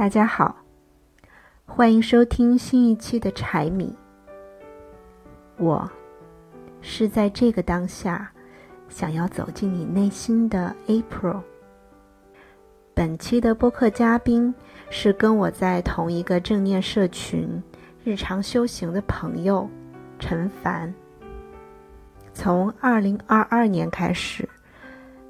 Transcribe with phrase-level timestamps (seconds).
[0.00, 0.56] 大家好，
[1.66, 3.94] 欢迎收听新一期的柴米。
[5.58, 5.86] 我
[6.80, 8.32] 是在这个当下
[8.88, 11.42] 想要走进你内心的 April。
[12.94, 14.54] 本期的播客嘉宾
[14.88, 17.62] 是跟我在同一个正念社群
[18.02, 19.68] 日常修行的朋友
[20.18, 20.90] 陈凡。
[22.32, 24.48] 从二零二二年开始，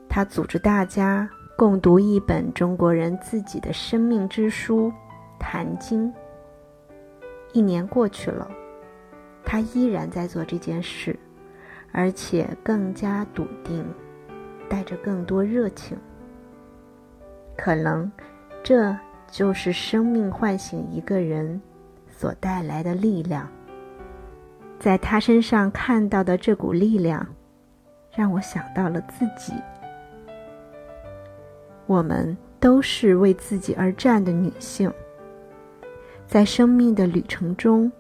[0.09, 1.29] 他组织大家。
[1.61, 4.89] 共读一本中国人自己的生命之书
[5.39, 6.09] 《坛经》。
[7.53, 8.51] 一年过去了，
[9.45, 11.15] 他依然在做这件事，
[11.93, 13.85] 而且更加笃定，
[14.71, 15.99] 带着更多热情。
[17.59, 18.11] 可能，
[18.63, 18.97] 这
[19.31, 21.61] 就是生命唤醒一个人
[22.09, 23.47] 所带来的力量。
[24.79, 27.27] 在他身上看到的这股力量，
[28.17, 29.53] 让我想到了自己。
[31.91, 34.93] 我们都是为自己而战的女性，
[36.25, 37.91] 在生命的旅程中，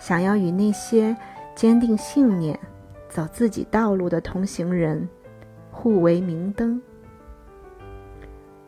[0.00, 1.14] 想要与那些
[1.54, 2.58] 坚定信念、
[3.06, 5.06] 走自己道路的同行人
[5.70, 6.80] 互为明灯，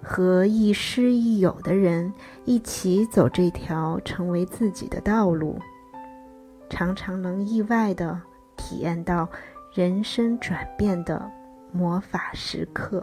[0.03, 2.13] 和亦师亦友的人
[2.45, 5.59] 一起走这条成为自己的道路，
[6.69, 8.21] 常常能意外的
[8.59, 9.27] 体验到
[9.73, 11.31] 人生转变的
[11.73, 13.03] 魔法时刻。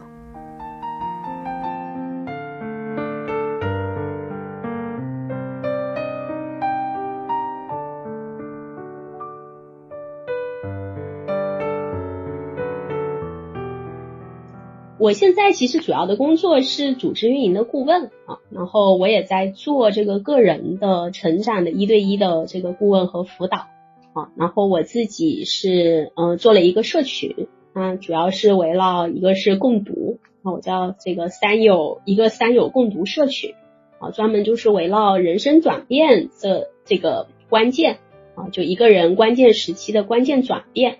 [15.07, 23.67] 我现在其实主要的工作是组织运营的顾问啊，然后我也在做这个个人的成长的一对一的这个顾问和辅导
[24.11, 33.53] 啊，然后我自己是嗯做了一个社群啊，主要是围绕一个是共读啊，我叫这个三友一个三友共读社群
[33.99, 37.99] 啊，专门就是围绕人生转变这这个关键
[38.35, 40.97] 啊，就一个人关键时期的关键转变，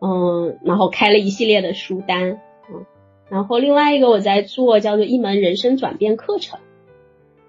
[0.00, 2.40] 嗯，然后开了一系列的书单。
[3.28, 6.60] 然后另外一个我在做叫做一门人生转变课程，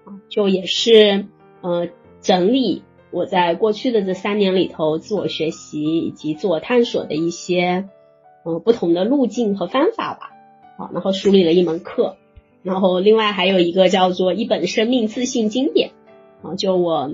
[0.04, 1.26] 啊，就也是
[1.60, 1.88] 呃
[2.20, 7.88] 整理我在过去的这三年里头自我学习以及自我探索的一些
[8.44, 10.30] 呃不同的路径和方法吧，
[10.76, 12.16] 啊，然后梳理了一门课，
[12.62, 15.92] 然后另外还有一个叫做一本生命自信经典，
[16.42, 17.12] 啊，就我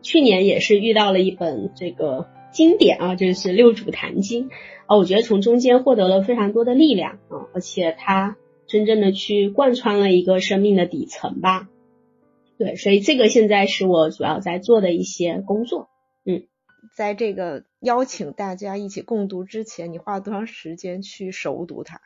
[0.00, 4.50] 去年也是遇到了一本这个经典啊，就是六祖坛经。
[4.86, 11.68] 啊，我觉得从中间获得了非常多的力量啊，而且它真正的去贯穿了一个生命的底层吧。
[12.58, 15.88] 对，所以这个现在是我主要在做的一些工作。
[16.24, 16.42] 嗯，
[16.96, 22.00] 在这个邀请大家一起共读之前，你花了多长时间去熟读它？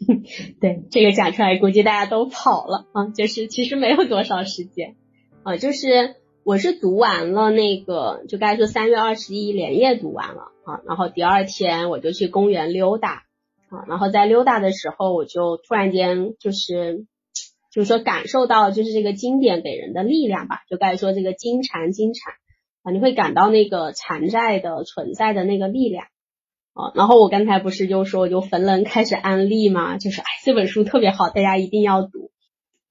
[0.58, 4.96] 对，这个讲出来估计大家都跑了啊，就是其实没有多少时间
[5.42, 6.16] 啊，就是。
[6.44, 13.22] 我是读完了那个，就刚才说三月二十一连夜读完了啊，然后第二天我就去公园溜达
[13.68, 17.06] 啊，然后在溜达的时候，我就突然间就是
[17.70, 22.34] 就是说感受到就是这个经典给人的力量吧，就刚才说这个金蝉金蝉
[22.82, 26.06] 啊，你会感到那个蝉在的存在的那个力量
[26.74, 32.31] 啊，然后我刚才不是就说我就逢人开始安利嘛，就是哎这本书特别好，大家一定要读。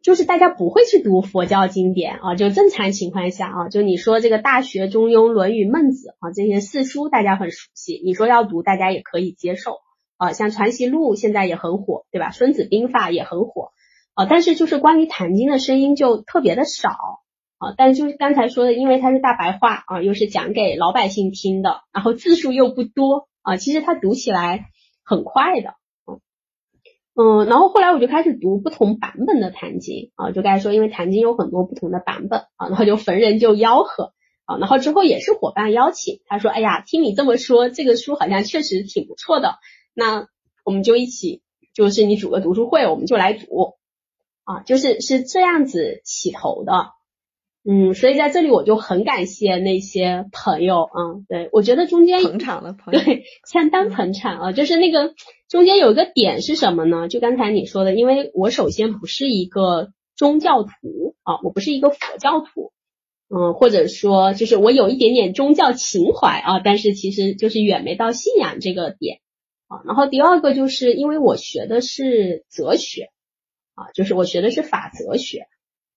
[0.02, 9.78] 就是大家不会去读佛教经典啊，就正常情况下啊，就你说这个《大学》《中庸》《论语》《孟子》啊这些四书大家很熟悉，你说要读大家也可以接受
[10.18, 12.30] 啊，像《传习录》现在也很火，对吧？
[12.34, 13.74] 《孙子兵法》也很火
[14.16, 16.90] 啊，但是就是关于《坛经》的声音就特别的少
[17.60, 24.66] 啊，但就是刚才说的，因为它是大白话啊，又是讲给老百姓听的，然后字数又不多啊，其实它读起来
[25.06, 25.76] 很快的。
[27.22, 34.14] 嗯，然后后来我就开始读不同版本的《坛经》啊，就刚才说，因为《坛经》有很多不同的版本啊，然后就逢人就吆喝
[34.46, 39.60] 啊，然后之后也是伙伴邀请，他说，哎呀，听你这么说，这个书好像确实挺不错的，
[39.94, 40.26] 那
[40.66, 41.44] 我们就一起，
[41.76, 43.76] 就是你组个读书会，我们就来读
[44.44, 46.90] 啊，就是是这样子起头的。
[47.64, 55.14] 嗯，所以在这里我就很感谢那些朋友啊，对我觉得中间捧场的朋友，对，相当捧场啊，就是那个
[55.48, 57.08] 中间有一个点是什么呢？
[57.08, 62.72] 就刚才你说的，因为我首先不是一个宗教徒啊，我不是一个佛教徒，
[63.30, 69.20] 嗯，或者说就是我有一点点宗教情怀啊，但是其实就是远没到信仰这个点
[69.68, 69.86] 啊。
[69.86, 73.12] 然后第二个就是因为我学的是哲学
[73.76, 75.46] 啊，就是我学的是法哲学，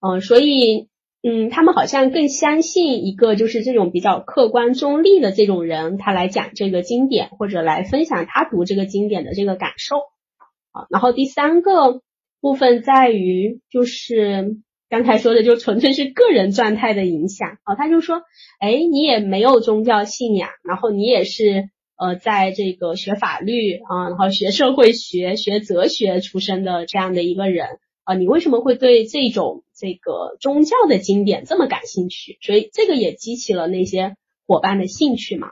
[0.01, 0.91] 嗯，所以。
[1.27, 10.85] 嗯，他们好像更相信一个就是这种比较客观中立的这种人，他来讲这个经典或者来分享他读这个经典的这个感受啊。
[10.91, 12.03] 然后第三个
[12.43, 14.59] 部分在于，就是
[14.91, 17.75] 刚才说的就纯粹是个人状态的影响啊。
[17.75, 18.21] 他就说，
[18.61, 32.39] 哎，你也没有宗教信仰，然后你也是呃在这个学法律啊，然后学社会学、学哲学出身的这样的一个人啊，你为什么会对这种这个宗教的经典这么感兴趣？
[32.43, 34.17] 所以这个也激起了那些
[34.47, 35.49] 伙伴的兴趣嘛。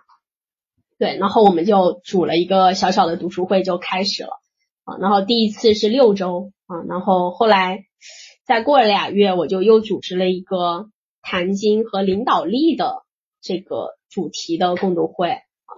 [0.99, 4.38] 对，然后我们就组了一个小小的读书会就开始了
[4.84, 7.87] 啊，然后第一次是六周啊，然后后来
[8.46, 10.90] 再过了俩月，我就又组织了一个
[11.22, 13.02] 谈经和领导力的
[13.40, 15.28] 这个主题的共读会，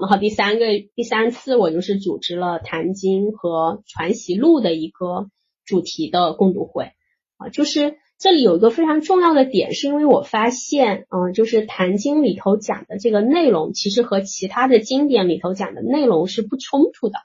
[0.00, 5.28] 然后第三个第三次我就是组织了谈经和传习录的一个
[5.64, 6.92] 主题的共读会
[7.36, 7.96] 啊，就是。
[8.16, 17.18] 这里有一个非常重要的点，是因为我发现，嗯，就是《坛经》里头讲的这个内容，其实和其他的经典里头讲的内容是不冲突的，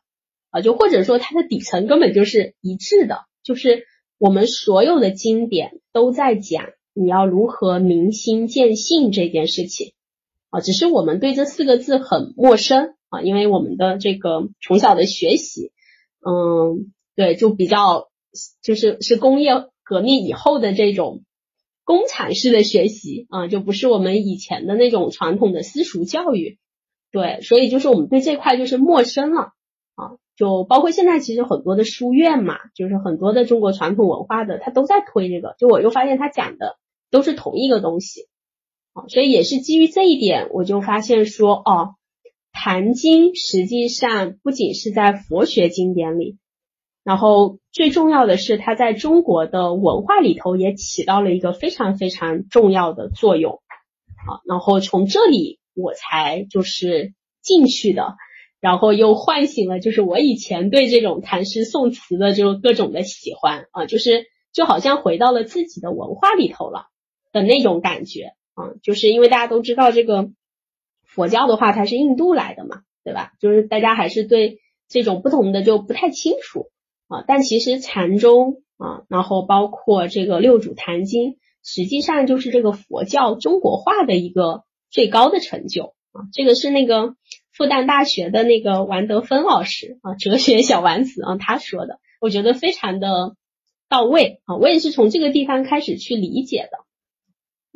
[0.49, 3.85] 啊，就或者说它的底层根本就是一致的，就是
[4.17, 9.93] 我们所有的经典都在讲你要如何明心见性这件事情，
[10.49, 15.71] 啊，只是我们对这四个字很陌生啊，因为我们的这个从小的学习，
[16.25, 18.08] 嗯，对，就比较
[18.61, 19.69] 就是是工业。
[19.83, 21.23] 革命以后的这种
[21.83, 26.59] 工厂式的学习啊，就不是我们以前的那种传统的私塾教育，
[27.11, 29.53] 对，所以就是我们对这块就是陌生了
[29.95, 36.77] 啊，就包括现在其实很多的书院嘛，就是很多的中国传统文化的，他都在推这个，就我又发现他讲的
[37.09, 38.27] 都是同一个东西
[38.93, 41.95] 啊，所以也是基于这一点，我就发现说哦，
[42.51, 46.37] 《坛经》实际上不仅是在佛学经典里。
[47.03, 53.61] 然后最重要的是，它在中国的文化里头也起到了一个非常非常重要的作用
[54.27, 54.41] 啊。
[54.47, 58.15] 然后从这里我才就是进去的，
[58.59, 66.87] 然后又唤醒了就是我以前对这种唐诗宋词的就各种的喜欢啊，就是就好像回到了自己的文化里头了
[67.31, 68.73] 的那种感觉啊。
[68.83, 70.29] 就是因为大家都知道这个
[71.05, 73.31] 佛教的话，它是印度来的嘛，对吧？
[73.39, 74.59] 就是大家还是对
[74.89, 76.67] 这种不同的就不太清楚。
[77.09, 86.29] 啊，但其实禅宗啊，然后包括这个六祖坛经，实际上就是这个佛教中国化的一个最高的成就啊。
[86.31, 87.15] 这个是那个
[87.51, 93.35] 复旦大学的那个王德芬老师啊，哲学小丸子啊，他说的，我觉得非常的
[93.89, 94.57] 到位啊。
[94.57, 96.77] 我也是从这个地方开始去理解的。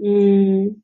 [0.05, 0.83] 嗯，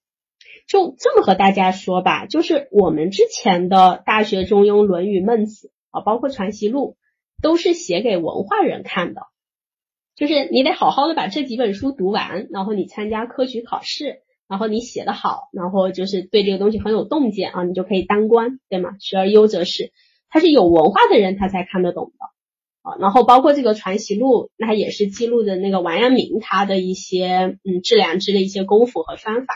[0.67, 6.95] 就这么和大家说吧，就是我们之前的《大学》《中庸》《论语》《孟子》啊，包括《传习录》。
[7.41, 9.21] 都是写给文化人看的，
[10.15, 18.91] 就是你得好好的把这几本书读完，然后你参加科举考试，然后你写的好，然后就是对这个东西很有洞见啊，你就可以当官，对吗？
[18.99, 19.91] 学而优则仕，
[20.29, 22.97] 他是有文化的人他才看得懂的啊。
[22.99, 29.53] 然后包括这个传习录，那也是记录的那个王阳明他的一些嗯致良知的一些功夫和方法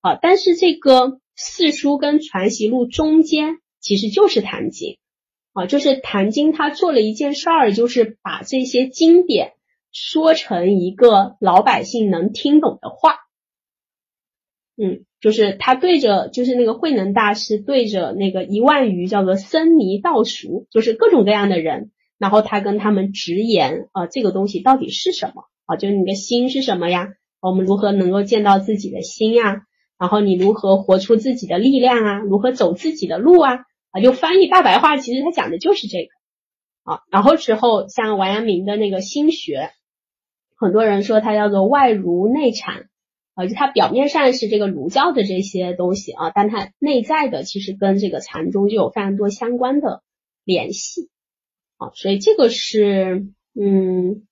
[0.00, 0.18] 啊。
[0.20, 4.98] 但是这个四书跟传习录中间其实就是坛经。
[5.54, 9.52] 啊，就是《谭经》，他做了一件事儿，就是把这些经典
[9.92, 13.20] 说成一个老百姓能听懂的话。
[14.76, 25.76] 嗯，就是他对着，就是那个慧能大师对着那个一万余叫做僧尼道俗，就是各种各样的人，然后他跟他们直言啊，这个东西到底是什么啊？
[25.76, 27.10] 就是你的心是什么呀？
[27.40, 29.62] 我们如何能够见到自己的心呀？
[29.96, 32.18] 然后你如何活出自己的力量啊？
[32.18, 33.60] 如何走自己的路啊？
[33.94, 36.08] 啊，就翻译大白话，其实他讲的就是这个
[36.82, 37.02] 啊。
[37.12, 39.70] 然后之后像王阳明的那个心学，
[40.56, 42.88] 很多人说他叫做外儒内禅
[43.34, 50.02] 啊，就他表面上是这个儒教的这些东西啊，但他内在的其实跟这个禅宗就有非常多相关的
[50.42, 51.08] 联系
[51.76, 51.92] 啊。
[51.94, 54.26] 所以这个是嗯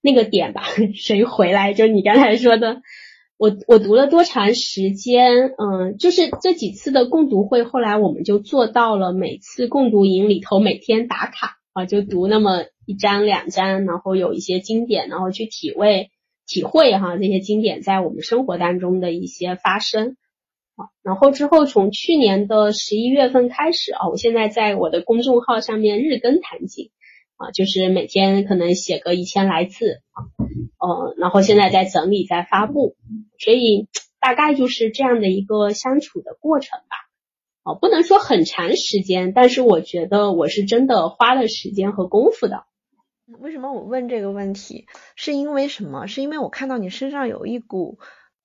[0.00, 0.62] 那个点吧。
[0.94, 1.74] 谁回来？
[1.74, 2.82] 就你刚才说的。
[3.40, 5.54] 我我读了多长时间？
[5.56, 16.10] 嗯，就是这几次的共读会，后来我们就做到了每次共读营里头每天打卡啊，就读那么一章两章，然后有一些经典，然后去体味
[16.46, 20.18] 体会哈这些经典在我们生活当中的一些发生
[20.76, 20.92] 啊。
[21.02, 26.90] 然后之后从去年的十一月份开始啊，我现在在我的公众号上面日更谈经。
[27.40, 30.28] 啊，就是每天可能写个一千来字啊，
[30.78, 32.96] 呃，然后现在在整理，在发布，
[33.38, 33.88] 所以
[34.20, 36.96] 大概就是这样的一个相处的过程吧。
[37.62, 42.64] 哦，不能说很长时间，但是我觉得我是真的花了时间和功夫的。
[43.38, 44.84] 为什么我问这个问题？
[45.16, 46.08] 是因为什么？
[46.08, 47.98] 是因为我看到你身上有一股，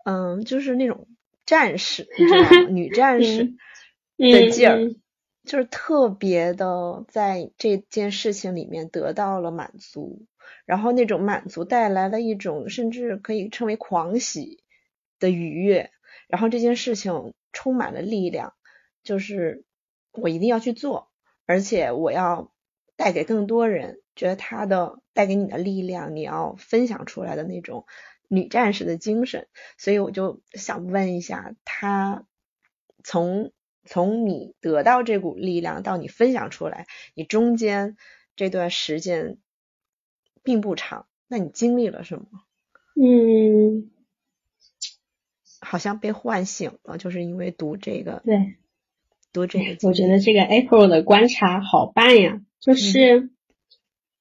[0.05, 1.09] 嗯，就是那种
[1.45, 2.07] 战士，
[2.71, 3.55] 女战士
[4.17, 4.95] 的劲儿。
[5.45, 10.25] 就是特别的在这件事情里面得到了满足，
[10.65, 14.63] 然后那种满足带来了一种甚至可以称为狂喜
[15.19, 15.91] 的愉悦，
[16.27, 18.53] 然后这件事情充满了力量，
[19.03, 19.63] 就是
[20.11, 21.09] 我一定要去做，
[21.45, 22.51] 而且我要
[22.95, 27.85] 带给更多人，觉得他的带给你的力量，你要分享出来的那种
[28.27, 29.47] 女战士的精神，
[29.77, 32.25] 所以我就想问一下他
[33.03, 33.51] 从。
[33.85, 37.95] 从你得到这股力量到你分享出来，你中间
[38.35, 39.37] 这段时间
[40.43, 42.25] 并不长，那你经历了什么？
[42.95, 43.91] 嗯，
[45.61, 48.21] 好像被唤醒了，就是因为读这个。
[48.25, 48.55] 对，
[49.31, 49.87] 读这个。
[49.87, 53.29] 我觉得这个 April 的观察好棒呀，就是，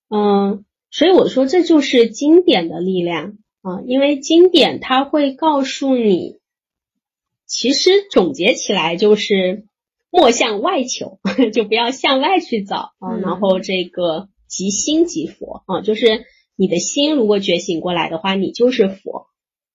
[0.09, 6.39] 嗯，所以我说这就是经典的力量啊，因为经典它会告诉你。
[7.47, 9.67] 其实总结起来就是
[10.11, 11.19] 莫向外求，
[11.53, 13.17] 就不要向外去找啊。
[13.23, 16.25] 然后这个即心即佛啊，就是
[16.57, 19.27] 你的心如果觉醒过来的话，你就是佛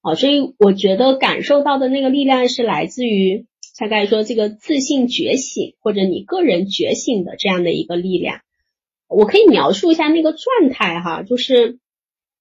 [0.01, 0.15] 啊。
[0.15, 3.45] 所以我觉得感受到的那个力量是来自于
[3.77, 8.41] 大概说这个自信觉醒或者你个人觉醒的这样的一个力量。
[9.07, 11.79] 我可以描述一下那个状态哈，就是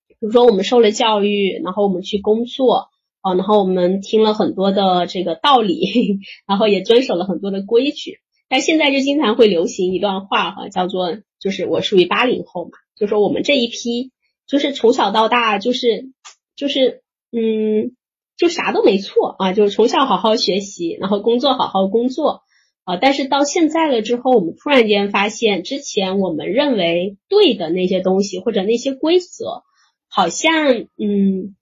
[0.09, 2.89] 比如说我们受了教育，然后我们去工作。
[3.23, 14.13] 哦，然后我们听了很多的这个道理， 然后也遵守了很多的规矩，但现在就经常会流行一段话哈，叫做就是我属于八零后嘛，就说我们这一批
[14.47, 16.11] 就是从小到大就是
[16.55, 17.97] 就是嗯，
[18.37, 22.43] 就啥都没错啊，就是从小好好学习，然后工作好好工作
[22.85, 29.65] 啊，但是到现在了之后，我们突然间发现之前我们认为对的那些东西或者那些规则，
[30.09, 31.57] 好像嗯。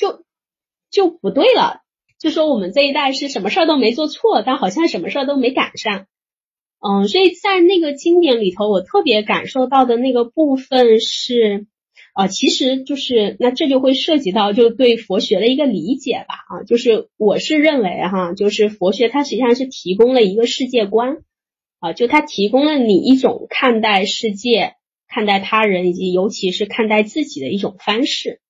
[0.00, 0.24] 就
[0.90, 1.82] 就不对了，
[2.18, 6.06] 就说我们这一代是什么事儿都没做错，但好像什么事儿都没赶上，
[6.80, 11.66] 嗯，所以在那个经典里头，我特别感受到的那个部分是，
[12.14, 21.18] 啊，其实就是那这就会涉及到就对佛学的一个理解吧，啊，就是我是认为哈，就是佛学它实际上是提供了一个世界观，
[21.78, 24.76] 啊，就它提供了你一种看待世界、
[25.08, 28.40] 看待他人以及尤其是看待自己的一种方式。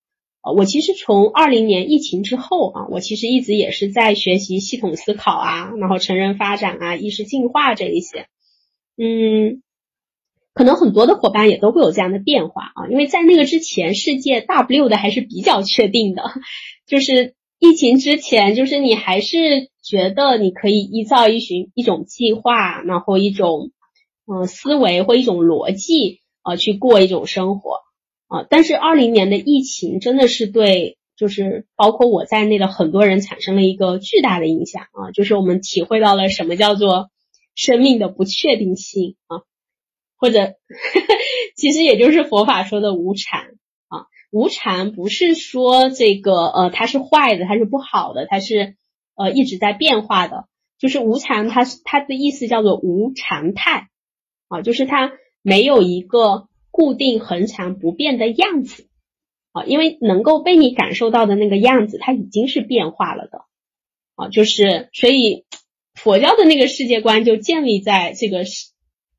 [0.43, 8.27] 啊，我其实从二零年疫情之后啊，我其实一直也是在学习系统思考啊，然后成人发展啊，意识进化这一些。
[8.97, 9.63] 嗯，
[10.55, 16.23] 可能很多的伙伴也都会有这样的变化啊，因为在那个之前，世界大不溜的还是比较确定的，
[16.87, 23.73] 就是疫情之前，就是你还是觉得你可以依照一循一种计划，然后一种
[24.27, 27.79] 嗯思维或一种逻辑啊去过一种生活。
[28.31, 37.11] 啊，但是二零年的疫情真的是对，就是包括我在内的很多人产生了一个巨大的影响啊，就是我们体会到了什么叫做
[37.57, 39.43] 生命的不确定性啊，
[40.17, 40.55] 或者
[41.57, 43.41] 其实也就是佛法说的无常
[43.89, 48.77] 啊，无常不是说这个呃它是坏的，它是不好的，它是
[49.17, 50.45] 呃一直在变化的，
[50.79, 53.89] 就是无常，它它的意思叫做无常态
[54.47, 55.11] 啊，就是它
[55.43, 56.47] 没有一个。
[56.71, 58.89] 固定恒常不变的样子。
[59.53, 63.45] 啊，因为能够被你感受到的那个样子，它已经是变化了的。
[64.15, 65.45] 啊，就是所以
[65.95, 68.71] 佛教的那个世界观就建立在这个是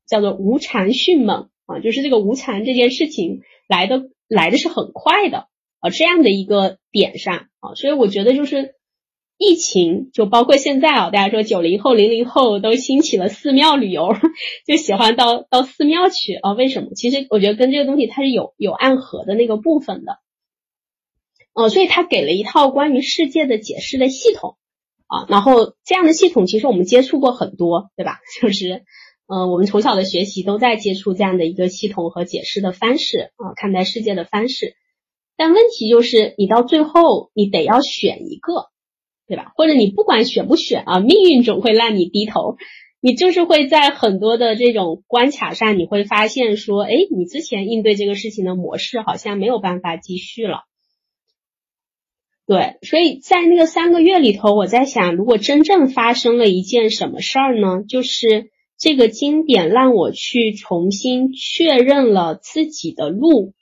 [0.06, 1.50] 叫做无常迅猛。
[1.66, 5.48] 啊，就是这个无常这件事情来的来的是很快的。
[5.80, 7.48] 啊这样的一个点上。
[7.60, 8.74] 啊，所以我觉得就是。
[9.44, 14.14] 疫情就包括现在啊，大家说九零后、零零后都兴起了寺庙旅游，
[14.68, 16.52] 就喜欢到到寺庙去啊？
[16.52, 16.90] 为什么？
[16.94, 20.18] 其实我觉得跟这个东西它是有有暗合的那个部分的，
[21.54, 24.56] 哦，所以他给了一套关于世界的解释的系统
[25.08, 25.26] 啊。
[25.28, 28.20] 然后这样的系统其实我们接触过很多，对吧？
[28.40, 28.84] 就是
[29.26, 34.76] 嗯，我们从小的学习都在接触这样的一个系统和解释的方式啊，看待世界的方式。
[35.36, 38.71] 但问题就是你到最后你得要选一个。
[39.32, 39.52] 对吧？
[39.56, 42.58] 或者你不管选不选啊，命运总会让你低头。
[43.00, 50.64] 你就是会在很多的这种关卡上，你会发现说，哎，你之前应对这个事情的模式好像没有办法继续了。
[52.46, 57.82] 对，所以在那个三个月里头，我在想，如果真正发生了一件什么事儿呢？
[57.88, 63.54] 就是这个经典让我去重新确认了自己的路，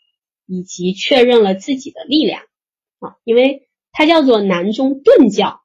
[0.49, 2.41] 以及确认了自己的力量
[2.99, 3.69] 啊，因为。
[3.93, 5.60] 它叫做南中顿教，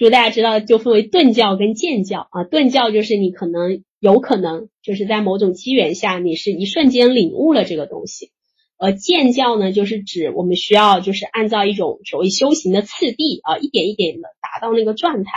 [0.00, 2.42] 就大家知道，就分为顿教跟渐教啊。
[2.44, 8.30] 顿教就是你可能有可能就是在某种机缘下，你是一瞬间领悟了这个东西，
[8.78, 15.30] 而渐教呢，就是指我们需要就是按照一种所谓修行的次第啊，一点一点的达到那个状态。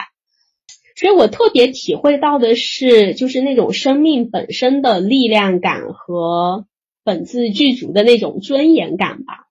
[0.95, 6.67] 所以我特别体会到的是，就是那种生命本身的力量感和
[7.03, 9.49] 本自具足的那种尊严感吧。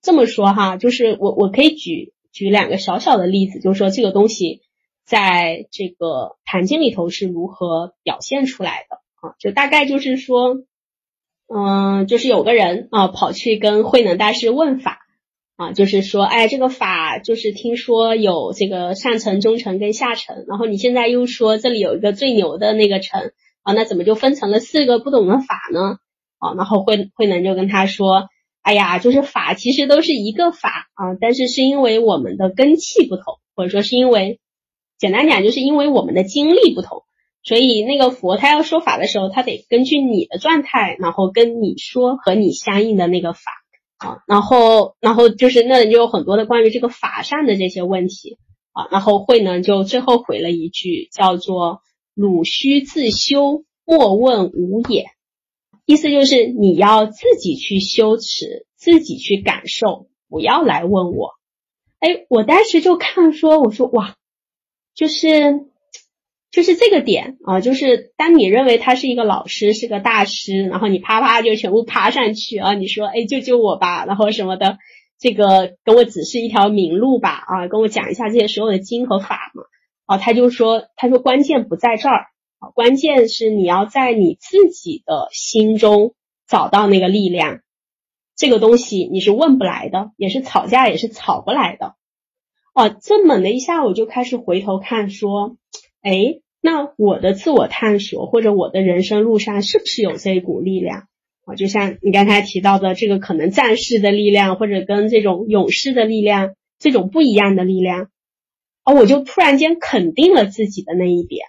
[0.00, 4.60] 这么说哈，就是我我可以举举两个小小的例子，就是说这个东西
[5.06, 6.06] 在这个
[6.44, 9.34] 《坛经》里头是如何表现出来的啊？
[9.38, 10.56] 就大概就是说，
[11.46, 14.98] 嗯，就是有个人啊跑去跟慧能大师问法
[15.56, 23.30] 啊，就是说，哎，这个法就是听说有这个上乘、中乘跟下乘，然后你现在又说这里有一个最牛的那个乘
[23.62, 25.98] 啊，那怎么就分成了四个不同的法呢？
[26.38, 28.28] 啊，然后慧慧能就跟他说。
[28.64, 34.40] 哎呀，就是法其实都是一个法啊，但是是因为我们的根气不同，或者说是因为
[34.98, 37.02] 简单讲，就是因为我们的经历不同，
[37.42, 43.52] 所以那个佛他要说法的时候，他得根据你的状态，然后跟你说和你相应的那个法
[43.98, 48.38] 啊，然后然后就是那就有很多的关于这个法上的这些问题
[48.72, 51.82] 啊，然后慧能就最后回了一句叫做
[52.16, 55.04] “汝须自修，莫问吾也”。
[55.86, 61.32] 意思就是你要自己去修持，自己去感受，不要来问我。
[61.98, 64.16] 哎，我当时就看说，我说哇，
[64.94, 65.66] 就是
[66.50, 74.78] 就是这个点啊，就是当你认为他是一个老师，是个大师，然后你啪啪就全部趴上去啊，你说哎救救我吧，然后什么的，
[75.18, 79.64] 这个给我指示一条明路吧啊，跟我讲一下这些所有的经和法嘛
[80.06, 82.26] 啊，他就说他说关键不在这儿。
[82.72, 86.14] 关键是你要在你自己的心中
[86.48, 87.60] 找到那个力量，
[88.36, 91.94] 这个东西你是问不来的，也是吵架也是吵不来的。
[92.74, 95.56] 哦，这猛的一下，我就开始回头看，说，
[96.02, 101.06] 哎，那我的自我探索或者我的人生路上是不是有这股力量
[101.44, 101.54] 啊？
[101.54, 108.10] 就像你刚才提到的这个可能战士的力量，或者跟这种勇士的力量这种不一样的力量，
[108.84, 111.46] 哦，我就突然间肯定了自己的那一点。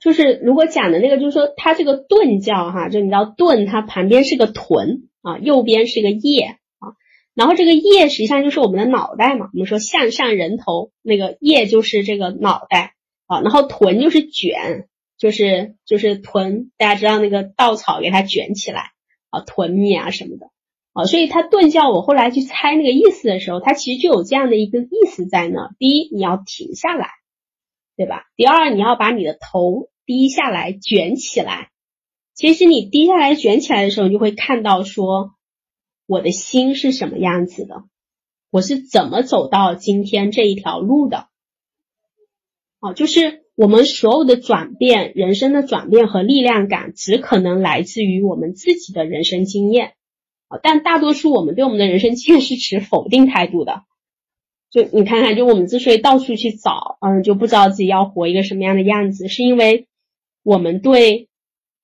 [0.00, 6.94] 就是如果讲的那个，就是说它这个顿教哈，就你知道顿，它旁边是个臀啊，右边是个叶啊，
[7.34, 9.48] 然后这个叶实际上就是我们的脑袋嘛。
[9.52, 12.94] 我们说向上人头，那个叶就是这个脑袋
[13.26, 14.86] 啊，然后臀就是卷，
[15.18, 18.92] 就是就是臀，大家知道那个稻草给它卷起来
[19.30, 20.46] 啊，臀蜜啊什么的
[20.92, 25.70] 啊，所以它顿教我后来去猜那个意思的时候，它其实就有这样的一个意思在那。
[25.78, 27.17] 第一，你要停下来。
[27.98, 28.26] 对吧？
[28.36, 31.70] 第二，你要把你的头低下来卷起来。
[32.32, 35.32] 其实你低下来卷起来的时候，你就会看到说，
[36.06, 37.82] 我的心是什么样子的，
[38.50, 41.26] 我是怎么走到今天这一条路的。
[42.78, 49.94] 哦，就是我们所有的转变，人生的转变和力量感，只可能来自于我们自己的人生经验。
[50.46, 53.87] 啊，但大多数我们对我们的人生经验是持否定态度的。
[54.70, 59.86] 就你看看，就我们之所以到处去找，嗯，就不知道自己要活一个什么样的样子，是因为
[60.42, 61.28] 我们对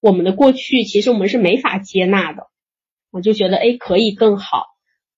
[0.01, 2.49] 我们的过去，其实我们是没法接纳的，
[3.11, 4.66] 我就觉得哎可以更好，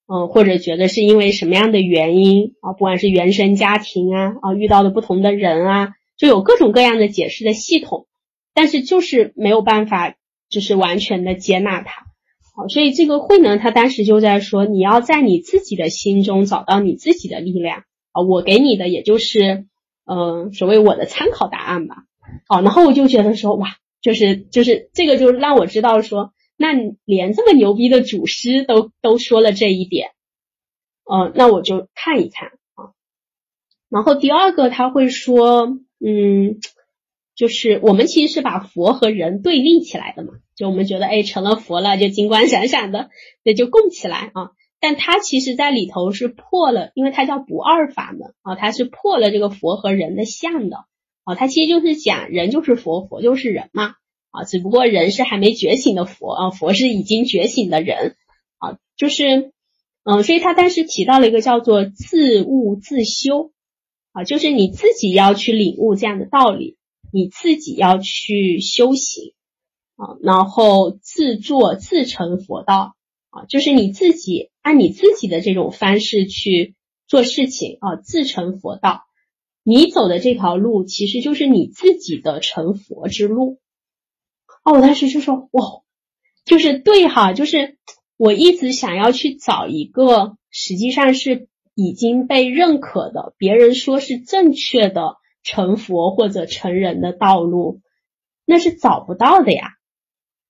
[0.06, 8.06] 嗯，或者觉得是因为什么样的原因啊，不管是原生家庭啊，啊遇到的不同的人啊，就有各种各样的解释的系统，
[8.54, 10.14] 但是就是没有办法，
[10.48, 12.05] 就是完全的接纳它。
[12.56, 18.22] 好，所以这个慧能他当时就在说，你要在你自己的心中找到你自己的力量啊。
[18.22, 19.66] 我给你的也就是，
[20.06, 22.04] 嗯，所谓我的参考答案吧。
[22.48, 26.68] 好，然后我就觉得说，哇，就是就是这个就让我知道说，那
[27.04, 30.12] 连这么牛逼的祖师都都说了这一点，
[31.04, 32.96] 嗯，那我就看一看啊。
[33.90, 36.58] 然后第二个他会说，嗯。
[37.36, 43.10] 就是我们其实是把佛和人对立起来的嘛，就我们觉得哎成了佛了就金光闪闪的，
[43.44, 44.50] 那就供起来啊。
[44.80, 50.84] 但它其实在里头是破了，因为它叫不二法门啊，它是破了这个佛和人的相的
[51.24, 51.34] 啊。
[51.34, 53.94] 它其实就是讲人就是佛，佛就是人嘛
[54.30, 58.16] 啊，只不过人是还没觉醒的佛啊，佛是已经觉醒的人
[58.58, 58.78] 啊。
[58.96, 59.52] 就是
[60.04, 63.50] 嗯，所以他当时提到了一个叫做自悟自修
[64.12, 66.76] 啊，就是你自己要去领悟这样的道理。
[67.16, 69.32] 你自己要去修行
[69.94, 72.94] 啊，然后自作自成佛道
[73.30, 76.74] 啊，就是你自己按你自己的这种方式去
[77.06, 79.04] 做事情啊，自成佛道。
[79.62, 83.60] 你走的这条路其实就是你自己的成佛之路。
[84.62, 85.64] 哦，我当时就说哇，
[86.44, 87.78] 就是对哈，就是
[88.18, 95.16] 我一直想要去找一个实际上是已经被认可的，别人说是正确的。
[95.46, 97.80] 成佛或者成人的道路，
[98.44, 99.74] 那是找不到的呀。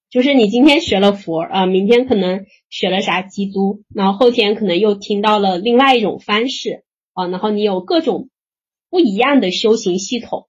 [0.09, 8.31] 就是你今天学了佛啊，明天可能学了啥基督，然后后天可能又听到了另外一种方式啊，然后你有各种
[8.89, 10.47] 不一样的修行系统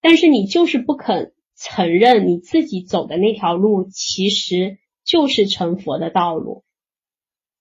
[0.00, 6.62] 但是你就是不肯承认你自己走的那条路其实就是成佛的道路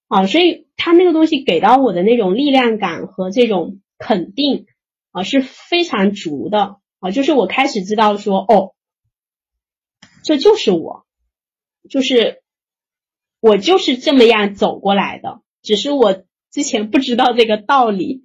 [0.07, 4.67] 啊，所以他那个东西给到我的那种力量感和这种肯定
[5.11, 8.73] 啊是非常足的啊，就是我开始知道说哦，
[10.23, 11.05] 这就是我，
[11.89, 12.41] 就是
[13.39, 18.23] 我就是这么样走过来的，只是我之前不知道这个道理，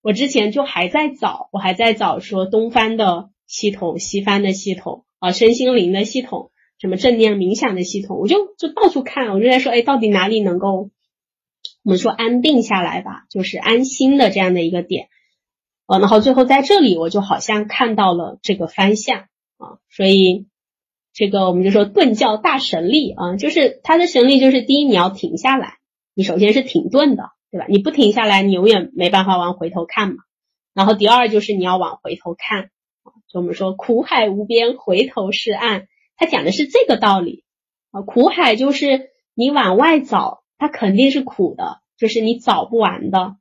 [0.00, 3.30] 我之前就还在找，我还在找说东方的。
[3.50, 10.90] 系统、西方的系统啊，身心灵的系统，什么正念冥想的系统，我就就到处看，我就在说，哎，到底哪里能够
[11.82, 15.08] 我们说安定下来吧，就是安心的这样的一个点，
[15.88, 19.20] 呃，然后最后在这里，我就好像看到了这个方向
[19.56, 20.46] 啊，所以
[21.14, 25.78] 这个我们就说顿教大神力啊，就是它的神力就是第一你要停下来，
[26.14, 27.66] 你首先是停顿的，对吧？
[27.70, 30.16] 你不停下来，你永远没办法往回头看嘛。
[30.74, 32.64] 然后第二就是你要往回头看
[33.02, 33.10] 啊。
[33.26, 37.44] 就我们说苦海无边，回头是岸，他讲的是这个道理
[37.92, 38.02] 啊。
[38.02, 43.36] 苦海就是你往外找，它肯定是苦的，就是你找不完的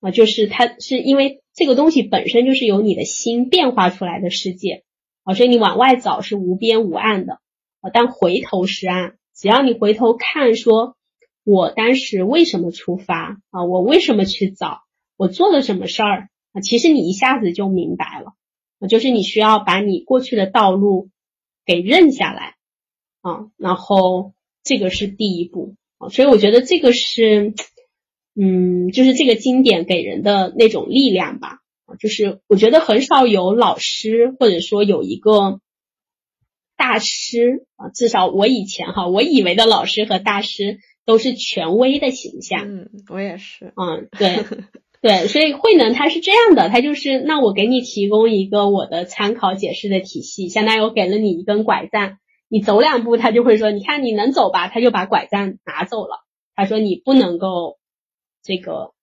[0.00, 0.10] 啊。
[0.12, 4.84] 就是它是因为这个东西本身就是由你的心变化出来的世界
[5.24, 7.40] 啊，所以你往外找是无边无岸的
[7.80, 7.90] 啊。
[7.92, 10.96] 但回头是岸，只要你回头看，说
[11.42, 13.64] 我当时为什么出发啊？
[13.64, 14.82] 我为什么去找？
[15.16, 16.60] 我做了什么事儿啊？
[16.60, 18.34] 其实你一下子就明白了。
[18.88, 21.10] 就是你需要把你过去的道路
[21.66, 22.54] 给认下来
[23.20, 27.52] 啊，然后这个是第一步啊，所以我觉得这个是，
[28.40, 35.60] 嗯，就是这个经典给人的那种力量吧啊，就是我觉得很少有老师或者说有一个
[36.76, 44.44] 大师啊，至少我以前哈，我以为的老师和大师都是权威的形象，嗯，我也是，嗯，对。
[45.00, 56.24] 对，所以慧能他是这样的，他就是那我给你提供一个我的参考解释的体系，相当于我给了你一根拐杖，你走两步，他就会说，你看你能走吧，他就把拐杖拿走了。
[56.56, 57.78] 他说你不能够
[58.48, 58.94] 这个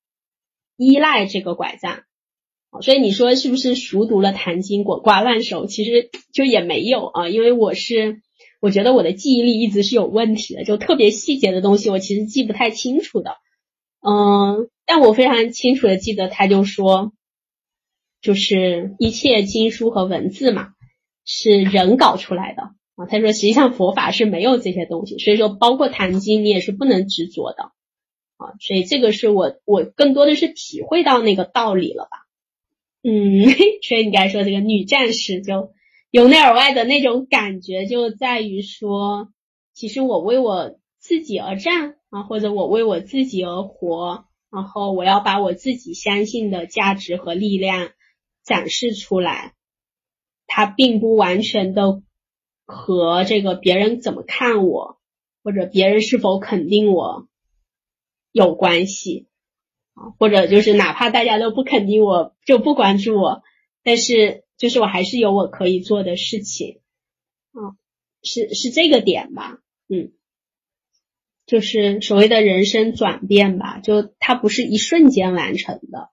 [0.75, 1.99] 依赖这个拐杖，
[2.81, 5.67] 所以你说是不是熟读了《坛经》滚瓜烂熟？
[5.67, 8.23] 其实就也没有啊，因为我是
[8.59, 13.35] 我觉得我的记忆力一直是有问题的，就特别细节的东西我其实记不太清楚的，
[14.01, 14.67] 嗯。
[14.87, 17.11] 但我非常清楚的记得，他就说，
[18.21, 20.73] 就是一切经书和文字嘛，
[21.25, 22.61] 是人搞出来的
[22.93, 23.07] 啊。
[23.09, 27.71] 他说，实际上佛法是没有这些东西，所以说包括《坛经》，你也是不能执着的
[28.37, 28.53] 啊。
[28.59, 32.27] 所以这个是我我更多的是体会到那个道理了吧。
[33.03, 33.45] 嗯，
[33.87, 35.71] 所以你该说这个女战士就
[36.11, 39.29] 由内而外的那种感觉，就在于说，
[39.73, 44.25] 其实我为我自己而战啊，或者我为我自己而活。
[44.51, 47.89] 然后我要把我自己相信的价值和力量
[48.45, 49.53] 展示出来，
[50.47, 52.01] 它并不完全的
[52.65, 54.97] 和这个别人怎么看我
[55.43, 57.27] 或者别人是否肯定我
[58.35, 59.27] 有关系
[59.93, 63.43] 啊，或者就是哪怕大家都不肯定我就不关注我，
[63.81, 66.81] 但是就是我还是有我可以做的事情，
[67.53, 67.77] 嗯，
[68.23, 70.11] 是是这个点吧，嗯。
[71.45, 76.09] 就是所谓的人生转变吧，就它不是一瞬间完成的，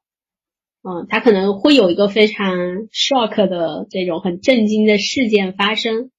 [0.83, 2.55] 嗯，它可能会有一个非常
[2.93, 6.13] shock 的这种很震惊的事件发生，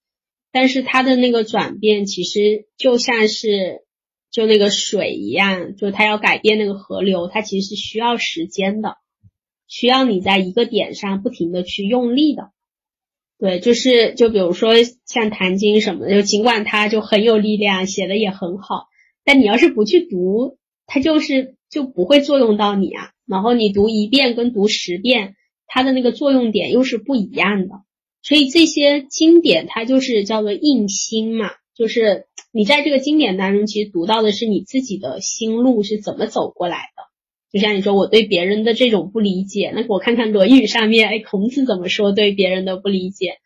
[0.52, 3.86] 但是它的那个转变其实就像是
[4.34, 8.98] 就那个水一样，就它要改变那个河流，它其实是需要时间的，
[9.68, 12.50] 需要你在一个点上不停的去用力的，
[13.38, 14.74] 对，就是就比如说
[15.06, 18.88] 像《坛经》什么的，就尽管它就很有力量，写的也很好。
[19.24, 23.12] 但你要是不去读，它就是就不会作用到你啊。
[23.28, 25.36] 然后你读一遍跟读十遍，
[25.68, 27.76] 它的那个作用点又是不一样的。
[28.22, 37.04] 所以这些经典它就是叫做印心嘛，就是你在这个经典当中，其实读到的是你自己的心路是怎么走过来的。
[37.52, 43.40] 就像你说我对别人的这种不理解，那我看看《论语》上面，哎，孔子怎么说对别人的不理解？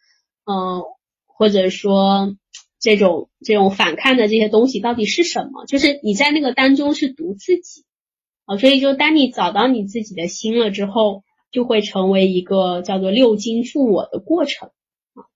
[0.45, 0.83] 嗯，
[1.25, 2.35] 或者说。
[2.79, 5.65] 这种这种反抗的这些东西到底是什么？
[5.65, 7.85] 就是你在那个当中是读自己
[8.45, 14.69] 啊，所以就当你找到你自己的心了之后，就会成为一个叫做六经复我的过程。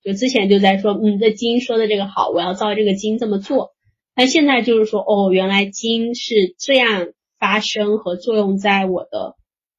[0.03, 3.71] 就之前就在说，嗯，这经说的这个好，我要照这个经这么做。
[4.15, 9.35] 但现在就是说，哦，原来经是这样发生和作用在我的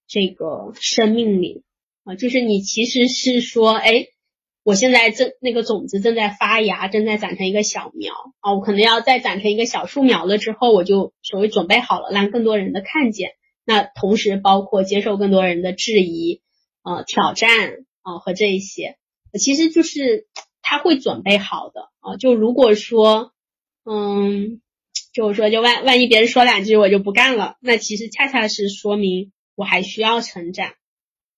[0.08, 1.62] 这个生命里
[2.04, 4.06] 啊，就是你其实是说，哎。
[4.64, 13.30] 我现在正那个种子正在发芽，正在长成一个小苗啊，我可能要再长成一个小树苗了之后，我就所谓准备好了，让更多人的看见。
[13.64, 16.42] 那同时包括接受更多人的质疑、
[16.84, 17.50] 呃挑战
[18.02, 18.98] 啊和这一些
[19.38, 20.26] 其实就是
[20.60, 22.16] 他会准备好的啊。
[22.16, 23.32] 就如果说，
[23.84, 24.60] 嗯，
[25.12, 30.68] 就是说，就万万一别人说两句我就不干了，那其实恰恰是说明我还需要成长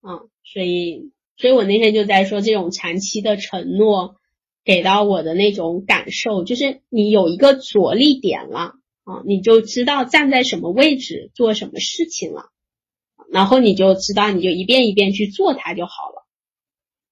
[0.00, 0.20] 啊。
[0.44, 4.16] 所以，所以我那天就在说，这种长期的承诺
[4.64, 12.50] 给到我的那种感受，就是你有一个着力点了啊，你就知道站在什么位置做什么事情了。
[13.32, 16.13] 然后你就知道，你就一遍一遍去做它就好了。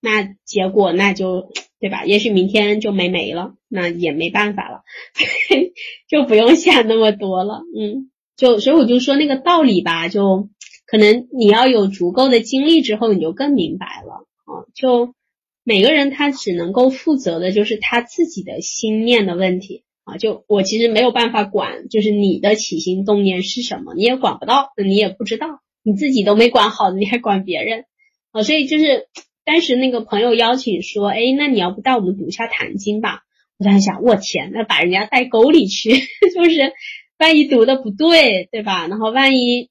[0.05, 2.05] 那结果那就对吧？
[2.05, 4.83] 也许明天就没没了，那也没办法了，
[6.11, 7.63] 就不用想那么多了。
[7.77, 10.49] 嗯，就所以我就说那个道理吧，就
[10.87, 14.67] 可能你要有足够的经历之后，你就更明白了啊。
[14.75, 15.15] 就
[15.63, 20.17] 每个人他只能够负责的就是他自己的心念的问题啊。
[20.17, 25.61] 就我其实没有办法管，就是你的起心动念是什么，你也管不到，你也不知道。
[25.85, 27.87] 你自己都没管好，你还管别人
[28.31, 28.43] 啊？
[28.45, 29.09] 所以就是
[29.45, 33.23] 当时那个朋友邀请说，哎，那你要不带我们读一下《坛经》吧？
[33.59, 35.91] 我在想，我天，那把人家带沟里去，
[36.35, 36.73] 就是
[37.19, 38.87] 万一读的不对，对吧？
[38.89, 39.71] 然后万一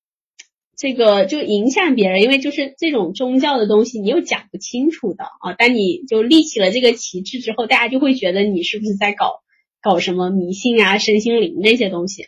[0.77, 5.53] 这个就影响别人，因为就是这种宗教的东西，你又讲不清楚的啊。
[5.53, 9.41] 当你就立起了这个旗帜之后，大家就会觉得你是不是在搞
[9.81, 12.25] 搞什么迷信啊、身心灵这些东西。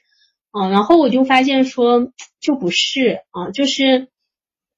[0.52, 4.10] 啊，然后我就发现说，就不是啊，就是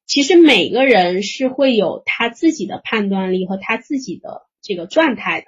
[0.06, 5.48] 其实每个人是会有他自己的判断力和他自己的这个状态的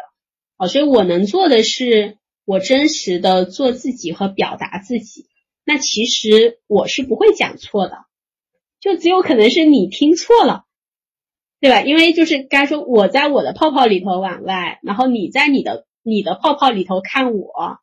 [0.57, 5.27] 啊，所以我能做的是我真实的做自己和表达自己。
[5.63, 8.05] 那其实我是不会讲错的，
[8.79, 10.63] 就只有可能是你听错了，
[11.59, 11.81] 对吧？
[11.81, 17.79] 因为就是该说我在我的泡泡里头往外，然后你在你的你的泡泡里头看我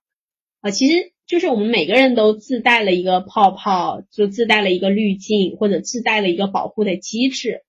[0.64, 1.12] 啊，其实。
[1.26, 7.62] 就是我们每个人都自带了一个泡泡，就自带了一个滤镜，或者自带了一个保护的机制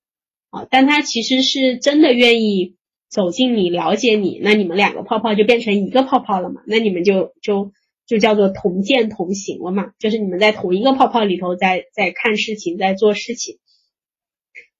[0.49, 0.67] 啊。
[0.69, 2.75] 但他其实是真的愿意
[3.07, 6.63] 走进你，了解你，那你们两个泡泡就变成一个泡泡了嘛？
[6.67, 7.71] 那你们就就
[8.05, 9.93] 就叫做同见同行了嘛？
[9.99, 13.59] 就是你们在同一个泡泡里头，在在看事情，在做事情。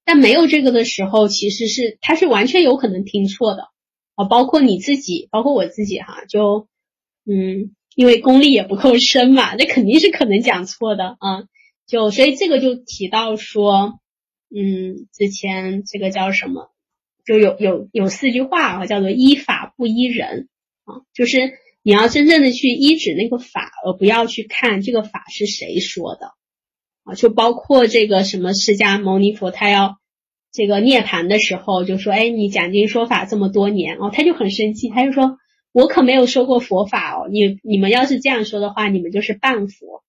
[0.04, 3.69] 但没有这个的时候，其实是他是完全有可能听错的
[4.15, 6.67] 啊，包括你自己，包括我自己哈，就
[7.25, 7.73] 嗯。
[7.96, 11.46] 因为功力也不够深嘛，那肯定是可能讲错的啊。
[11.88, 14.00] 就所以这个就提到说，
[14.54, 16.72] 嗯，之前这个叫什么，
[17.26, 20.50] 就有有有四句话啊，叫做依法不依人
[20.84, 21.54] 啊，就是
[21.84, 26.32] 你要真正的去依止那个法，而不要去看这个法是谁说的
[27.06, 27.14] 啊。
[27.16, 30.00] 就包括这个什么释迦牟尼佛他要
[30.52, 35.38] 这个涅槃的时候，就说，哎，你讲经说法这么多年哦，他就很生气，他就说。
[35.76, 40.06] 我可没有说过佛法哦，你你们要是这样说的话，你们就是半佛。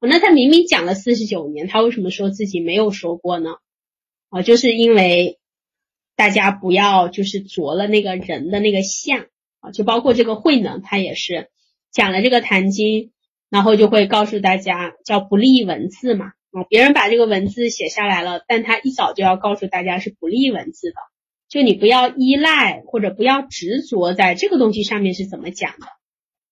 [0.00, 3.50] 那他明明讲了四十九年，他为什么说自己没有说过呢？
[4.30, 5.38] 啊，就是因为
[6.16, 9.26] 大家不要就是着了那个人的那个相
[9.60, 11.50] 啊，就包括这个慧能，他也是
[11.92, 13.12] 讲了这个坛经，
[13.50, 20.96] 然后就会告诉大家叫不立文字嘛啊，别人把这个文字写下来了，但他一早就要告诉大家是不立文字的。
[21.50, 25.86] 就你不要依赖或者不要执着在这个东西上面是怎么讲的，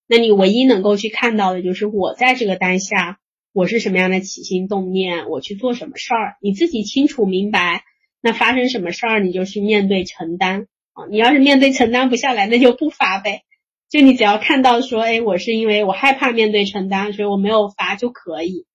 [0.07, 3.21] 那你唯一能够去看到的就是我在这个当下
[3.53, 7.85] 我是什么样的起心动念，我去做什么事儿，你自己清楚明白。
[8.21, 11.07] 那发生什么事儿，你就去面对承担啊。
[11.09, 13.43] 你要是面对承担不下来，那就不发呗。
[13.89, 18.67] 就你只要看到说，哎，我是因为我害怕面对承担，所以我没有发就可以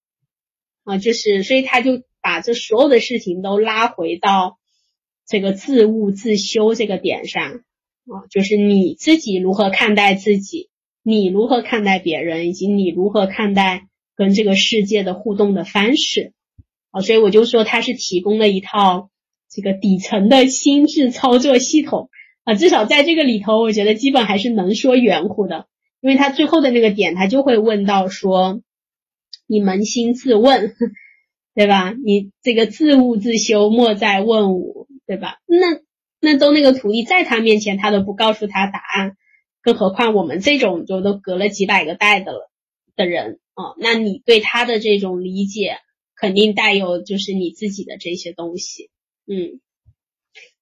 [0.86, 0.98] 啊。
[0.98, 4.58] 就是所以他就把这所有的事情都拉回到。
[5.28, 7.64] 这个自悟自修这个点上
[8.06, 10.70] 啊，就是你自己如何看待自己，
[11.04, 16.34] 你如何看待别人，以及你如何看待跟这个世界的互动的方式
[16.92, 19.10] 啊，所以我就说它是提供了一套
[19.50, 22.10] 这个底层的心智操作系统
[22.44, 25.68] 啊，至少在这个里头，我觉得基本还是能说圆乎的，
[26.02, 28.62] 因为他最后的那个点，他就会问到说，
[29.48, 30.76] 你扪心自问，
[31.56, 31.94] 对吧？
[31.94, 34.83] 你这个自悟自修，莫再问我。
[35.06, 35.38] 对吧？
[35.46, 35.82] 那
[36.20, 39.18] 那都那个徒弟在他面前，他都不告诉他答案，
[39.62, 42.50] 更何况我们这种就都隔了几百个代的了
[42.96, 45.78] 的人啊，那你对他的这种理解，
[46.16, 48.90] 肯定带有就是你自己的这些东西，
[49.28, 49.60] 嗯，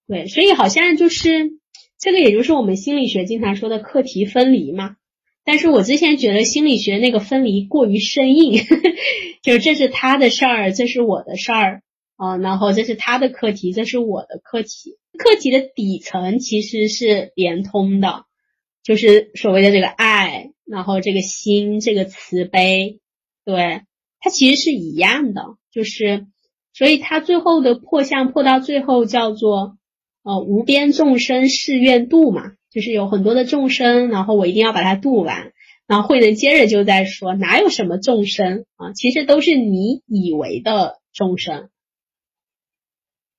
[0.08, 1.52] 对，所以好像就是
[2.00, 4.96] 这个，也就是我们心理学经常说的课题分离嘛。
[5.44, 8.82] 但是我之前觉得心理学那个分离过于生硬，呵 呵
[9.42, 11.84] 就是这是他的事儿，这是我的事儿。
[12.22, 15.00] 啊，然后这是他的课题，这是我的课题。
[15.18, 18.26] 课题的底层其实是连通的，
[18.84, 23.00] 就是所谓的这个爱，然后这个心，这个慈悲，
[23.44, 23.82] 对，
[24.20, 25.42] 它其实是一样的。
[25.72, 26.28] 就是，
[26.74, 29.80] 所以它最后的破相破到最后叫做
[30.22, 35.54] 呃无边众生誓愿度嘛，就是有很多的众生，然后我一定要把它度完。
[35.88, 41.70] 然后慧能接着就在说，哪有什么众生啊，其实都是你以为的众生。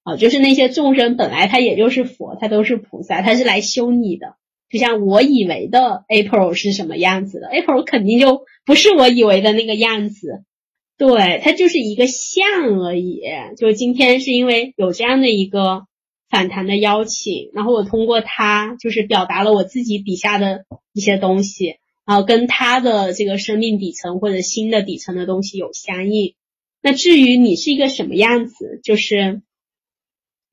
[0.04, 4.34] 啊，就是那些众生本来他也就是佛，他都是菩萨，他是来修你的。
[4.68, 10.44] 就像我以为的 April 是什么样子的，April 肯定就不是我以为的那个样子。
[10.96, 13.20] 对，它就是一个像而已。
[13.56, 15.82] 就今天是因为有这样的一个
[16.30, 26.34] 反弹的邀请，然后我通过它就是表达了我自己底下的一些东西，然后跟他的这个生命底层或者新的底层的东西有相应。
[26.80, 29.42] 那至于你是一个什么样子，就是。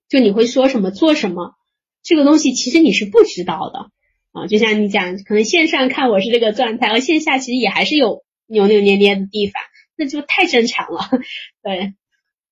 [0.10, 1.54] 就你会说什么做什么，
[2.02, 3.91] 这个东西其实你是不知道的
[4.32, 4.48] 啊。
[4.48, 9.62] 就像你讲，可能线上看我是这个状态，而线下其实也还是有扭扭捏捏的地方，
[9.95, 11.08] 那就太正常了。
[11.62, 11.93] 对，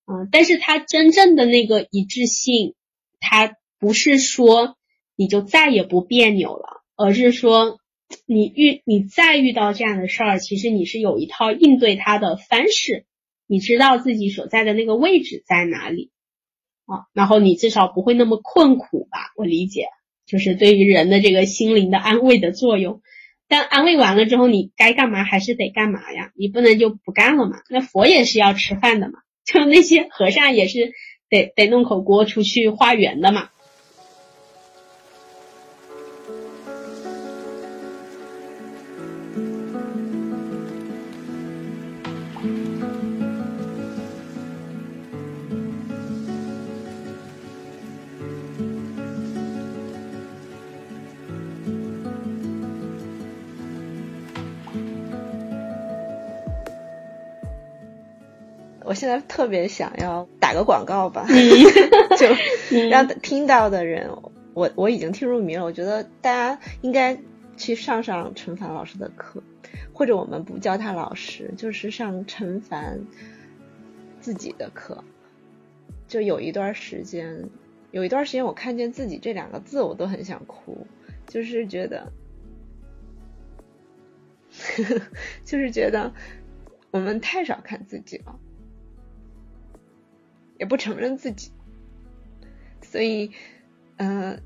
[0.06, 2.76] 嗯，但是它真正的那个一致性，
[3.20, 4.78] 它不是说
[5.16, 7.80] 你就再也不别扭了，而是说
[8.28, 13.06] 你遇你再遇到这样的事儿，其实你是有一套应对它的方式，
[13.48, 16.12] 你知道自己所在的那个位置在哪里。
[16.88, 19.32] 啊，然后你至少不会那么困苦吧？
[19.36, 19.86] 我理解，
[20.26, 23.02] 就是对于人的这个心灵的安慰的作用。
[23.50, 26.32] 但安慰完了之后，你该干嘛还是得干嘛呀？
[26.36, 27.58] 你不能就不干了嘛？
[27.70, 30.92] 那佛也是要吃饭的嘛，就那些和尚也是
[31.30, 33.50] 得得弄口锅出去化缘的嘛。
[59.08, 61.26] 现在特别想要打个广告吧，
[62.20, 62.28] 就
[62.90, 64.12] 让听到的人，
[64.54, 65.64] 我我已经听入迷了。
[65.64, 67.18] 我觉得大家应该
[67.56, 69.42] 去上上陈凡老师的课，
[69.94, 73.00] 或者我们不叫他老师，就是上陈凡
[74.20, 75.06] 自己的课。
[76.10, 77.50] 就有一段时间，
[77.92, 80.86] 有一段时间，我看见自己这两个字，我都很想哭，
[81.28, 82.12] 就是觉得，
[85.46, 86.12] 就是觉得
[86.92, 88.38] 我们太少看自己了。
[90.60, 91.52] 也不承认自己，
[92.82, 93.32] 所以，
[93.98, 94.42] 嗯，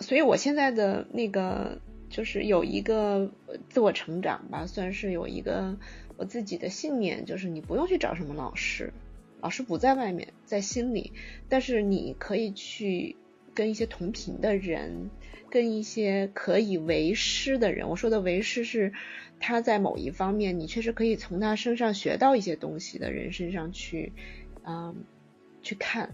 [0.00, 3.32] 所以我现在的那个就是有一个
[3.68, 5.76] 自我成长吧，算是有一个
[6.16, 8.92] 我自己的信念，就是你不用去找什么老师，
[9.40, 11.12] 老师不在外面，在心里，
[11.48, 13.16] 但是你可以去
[13.54, 15.10] 跟一些同频的人，
[15.50, 17.88] 跟一些可以为师的人。
[17.88, 18.92] 我说的为师是
[19.40, 24.12] 他在某一方面，你确实可以从他身上学到一些东西的人身上去。
[24.64, 25.04] 嗯，
[25.60, 26.10] 去看，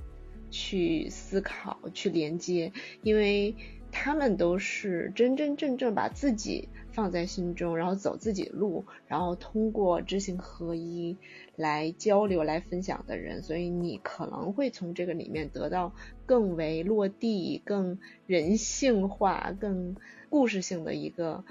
[0.50, 3.54] 去思考，去连接，因为
[3.92, 11.16] 他们都是真真正正把自己放在心中，然后走自己的路，然后通过知行合一
[11.56, 19.96] 来交流、来分享的人，所以你可能会从这个里面得到更为落地、更人性化、更
[20.30, 21.44] 故事性的一个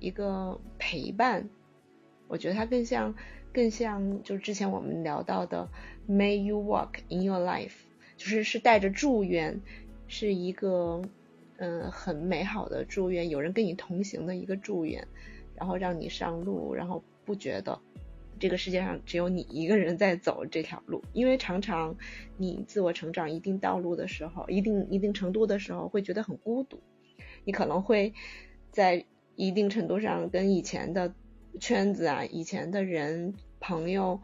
[0.00, 1.48] 一个陪伴。
[2.26, 3.14] 我觉得它更像。
[3.50, 5.68] 更像就之前我们聊到的
[6.08, 7.72] ，May you walk in your life，
[8.16, 9.60] 就是是带着祝愿，
[10.06, 11.02] 是一个
[11.58, 15.06] 嗯很美好的祝愿，有人跟你同行的一个祝愿，
[15.54, 17.78] 然后让你上路，然后不觉得
[18.40, 21.96] 这个世界上只有你一个人在走这条路，因为常常
[22.38, 26.80] 你自我成长一定道路的时候，一定一定程度的时候，会觉得很孤独，
[27.44, 28.14] 你可能会
[28.72, 29.04] 在
[29.36, 31.12] 一定程度上跟以前的
[31.60, 33.34] 圈子啊，以前的人。
[33.60, 34.20] 朋友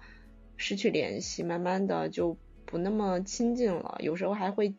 [0.57, 3.99] 失去联系，慢慢的就不那么亲近了。
[4.01, 4.75] 有时候还会，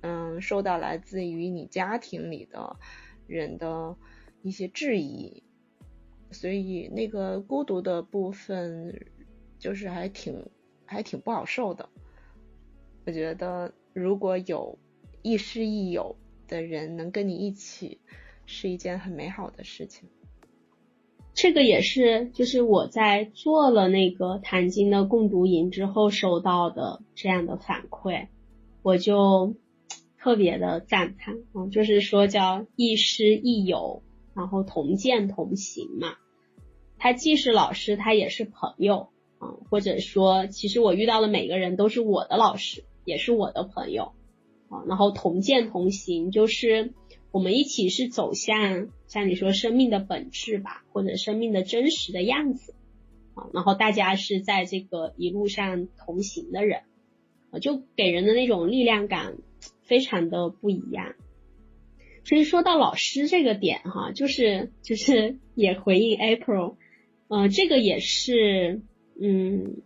[0.00, 2.76] 嗯，受到来自于你家庭里的
[3.26, 3.96] 人的
[4.42, 5.42] 一些质疑，
[6.30, 9.06] 所以那个孤独的部分，
[9.58, 10.46] 就是还挺
[10.84, 11.88] 还挺不好受的。
[13.06, 14.78] 我觉得如果有
[15.22, 16.16] 亦师亦友
[16.48, 18.00] 的人能跟你一起，
[18.46, 20.08] 是一件很美好的事情。
[21.34, 28.28] 这个也是，就是我在做了那个谭经的共读营之后收到的这样的反馈，
[28.82, 29.56] 我就
[30.16, 36.14] 特别的赞叹，嗯，就是说叫亦师亦友，然后同见同行嘛。
[36.98, 39.08] 他既是老师，他也是朋友，
[39.40, 44.12] 嗯，或者说，其实我遇到的每个人都是我的老师，也是我的朋友，
[44.68, 46.94] 啊，然后同见同行，就是
[47.34, 48.90] 我们一起是走向。
[49.08, 52.74] 像你说生命的本质吧，或者生命的真实的样子
[53.34, 56.82] 啊，然后大家是在这个一路上同行的人
[57.50, 59.36] 啊，就给人的那种力量感
[59.82, 61.16] 非常的不一样。
[62.24, 66.76] 所以说到老师这个点哈，就是就是也回应 April，
[67.26, 68.80] 嗯，这个也是
[69.20, 69.82] 嗯，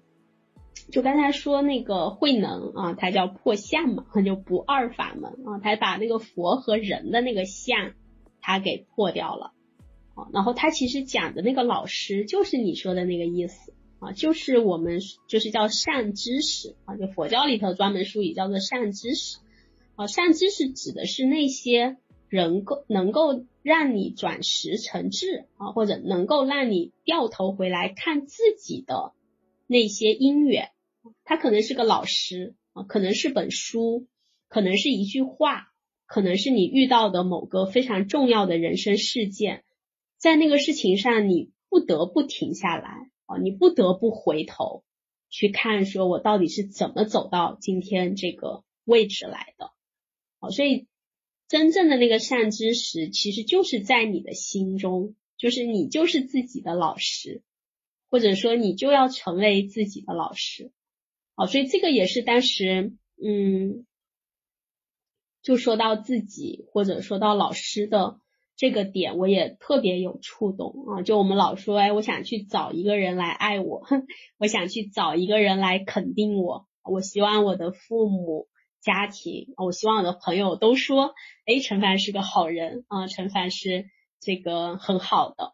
[0.91, 7.93] 就刚才说那个慧能啊，他叫破相嘛，就不二法门啊，他把那个佛和人的那个相
[8.41, 9.53] 他给破掉了
[10.14, 19.39] 啊，然后他其实讲的那个老师就是你说的那个意思啊，就是我们就是叫善知识啊，就佛教里头专门术语叫做善知识
[19.97, 21.97] 啊，善知识指的是那些。
[22.30, 29.14] 能够能够让你转识成智啊，或者能够让你掉头回来看自己的
[29.66, 30.68] 那些因缘，
[31.24, 34.06] 他可能是个老师啊，可能是本书，
[34.48, 35.72] 可能是一句话，
[36.06, 39.64] 可能是你遇到的某个非常重要的人生事件，
[40.16, 44.84] 在那个事情上你不得不停下来啊，你不得不回头
[45.30, 49.70] 去看，说我到底是怎么走到今天这个位置来的，
[50.38, 50.86] 好，所以。
[51.50, 57.40] 真正的那个善知识，其实就是在你的心中，就是你就是自己的老师，
[58.11, 60.70] 或者说你就要成为自己的老师。
[61.39, 63.86] 好，所以这个也是当时，嗯，
[65.41, 68.18] 就说到自己或者说到老师的
[68.57, 71.03] 这个点，我也特别有触动啊。
[71.03, 73.86] 就我们老说，哎，我想去找一个人来爱我，
[74.36, 78.49] 我想去找一个人来肯定我，我希望我的父母。
[78.80, 81.12] 家庭，我希望我的朋友都说，
[81.47, 85.53] 哎，陈凡是个好人啊，陈凡是这个很好的。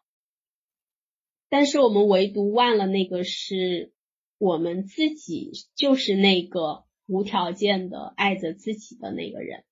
[1.49, 3.91] 但是我们唯独忘了那个是
[4.45, 9.63] 我们自己，就是那个无条件的爱着自己的那个人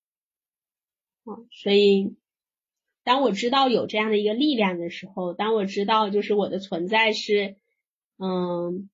[1.23, 1.37] 啊。
[1.51, 2.15] 所以，
[3.03, 7.57] 当我知道有这样的一个力量的时候，当我知道就是我的存在是，
[8.17, 8.89] 嗯。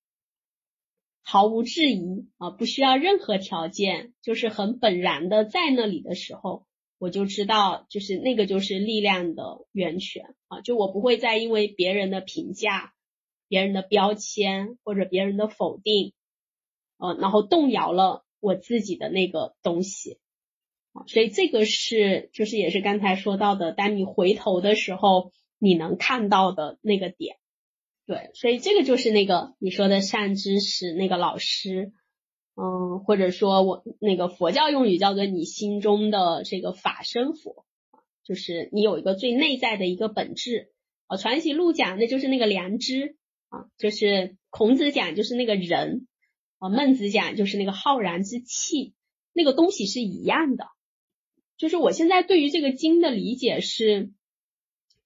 [1.21, 6.65] 毫无质疑啊，不需要任何条件，就是很本然的在那里的时候，
[6.97, 12.95] 我就知道，就是那个就是力量的源泉啊，就我不会再因为别人的评价、
[13.49, 16.13] 别人的标签或者别人的否定，
[16.97, 20.19] 呃，然后动摇了我自己的那个东西，
[21.07, 27.37] 所以这个是就是也是刚才说到的，当你回头的时候，你能看到的那个点。
[28.05, 31.91] 对，所以这个就是那个你说的善知识那个老师，
[32.55, 37.65] 嗯，或者说我那个佛教用语叫做你心中的这个法身佛，
[38.23, 40.71] 就是你有一个最内在的一个本质。
[41.05, 43.17] 啊，传习录讲那就是那个良知
[43.49, 46.07] 啊，就是孔子讲就是那个人，
[46.57, 48.93] 啊，孟子讲就是那个浩然之气，
[49.33, 50.65] 那个东西是一样的。
[51.57, 54.11] 就是我现在对于这个经的理解是。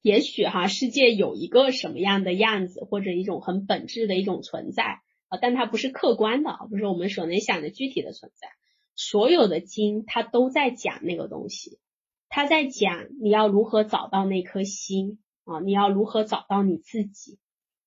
[0.06, 8.50] 也许哈，世界有一个什么样的样子，或者一种很本质的一种存在啊，但它不是客观的，不是我们所能想的具体的存在。
[8.98, 11.80] 所有的经它都在讲那个东西，
[12.28, 17.40] 它在讲你要如何找到那颗心啊，你要如何找到你自己。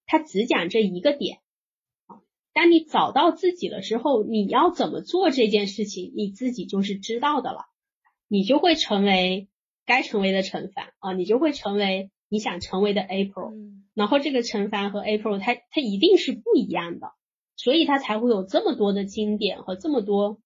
[0.07, 1.41] 它只讲这一个点
[2.07, 2.23] 啊，
[2.55, 7.67] 当你找到自己了之后，你要怎么做这件事情，你自己就是知道的了，
[8.29, 9.49] 你就会成为。
[9.89, 13.55] 该成为的陈凡啊，你就会成为你想成为的 April，
[13.95, 17.13] 然后这个陈凡和 April，它它一定是不一样的，
[17.55, 20.41] 所以它才会有这么多的经典和这么多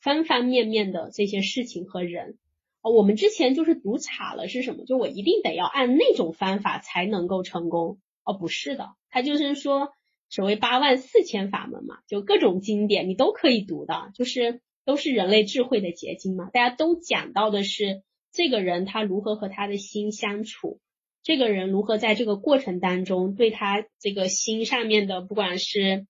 [0.00, 2.38] 方方面面的这些事情和人
[2.80, 2.88] 啊。
[2.90, 4.86] 我们之前就是读岔了是什么？
[4.86, 9.90] 就我一定得要按那种方法才能够成功哦，不是的，它就是说
[10.28, 18.02] 所谓八万四千法门嘛，就各种经典你都可以读的，就是都是人类智慧的结晶嘛，大家都讲到的是。
[18.30, 20.80] 这个人他如何和他的心相处？
[21.22, 26.06] 这个人如何在这个过程当中对他这个心上面的，不管是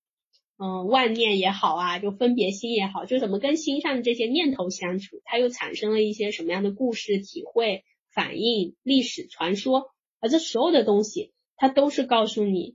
[0.58, 5.22] 嗯妄念也好啊，就分别心也好，就怎么跟心上的这些念头相处？
[5.24, 9.86] 他又产生了一些什么样的故事、体会、反应、历史传说？
[10.18, 12.74] 而这所有的东西，它都是告诉你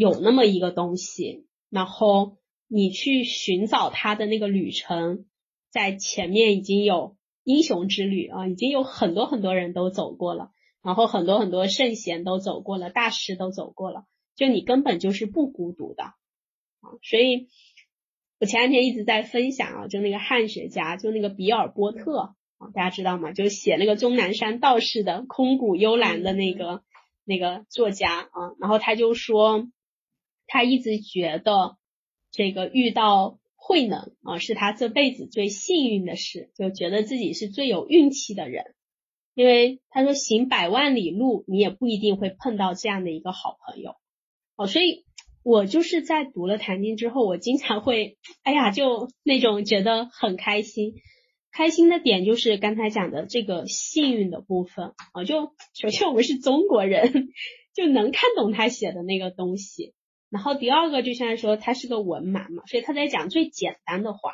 [0.00, 2.38] 有那么一个东西，然后
[2.68, 5.26] 你去寻找它的那个旅程，
[5.70, 7.16] 在前面已经有。
[7.42, 10.50] 英雄之旅啊，已经有很多很多人都走过了，
[10.82, 14.04] 然后很多很多圣贤都走过了，大师都走过了，
[14.36, 16.14] 就你根本就是不孤独的啊！
[17.02, 17.48] 所以，
[18.38, 23.32] 我前两天一直在分享啊，就那个汉学家，就那个比尔波特啊，大家知道吗？
[23.32, 26.82] 就写那个钟南山道士的空谷幽兰的那个
[27.24, 29.66] 那个作家啊，然后他就说，
[30.50, 31.76] 他一直觉得
[32.30, 33.38] 这个遇到。
[33.62, 38.74] 慧能啊，是他这辈子最幸运的事，就觉得自己是最有运气的人，
[39.34, 43.96] 因为他说行百万里路，你也不一定会碰到这样的一个好朋友
[44.56, 45.04] 哦，所以
[45.44, 50.94] 我就是在读了《坛经》之后，我经常会，哎呀，就那种觉得很开心，
[51.52, 57.28] 开心的点就是刚才讲的这个幸运的部分啊，就首先我们是中国人，
[57.76, 59.92] 就能看懂他写的那个东西。
[60.30, 64.32] 然后第二个就像说他是个文盲嘛，所以他在讲最简单的话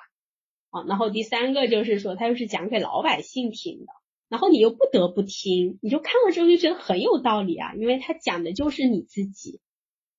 [0.70, 0.84] 啊。
[0.86, 3.86] 然后第三个就是说他又是讲给老百姓听的，
[4.28, 9.60] 然后你又不得不听，你就看了之后就觉得很有道理啊，因为他讲的就是你自己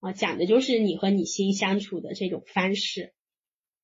[0.02, 3.14] 啊，讲的就是你和你心相处的这种方式，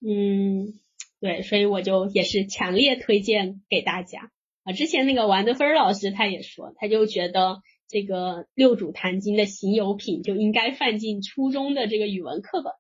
[0.06, 0.74] 嗯。
[1.20, 4.30] 对，所以我就也是强烈推荐给大家
[4.66, 4.74] 啊。
[4.74, 7.62] 之前那个王德芬老师他也说，他就觉得
[7.94, 12.74] 这个六祖坛经的行有品就应该放进初中的这个语文课本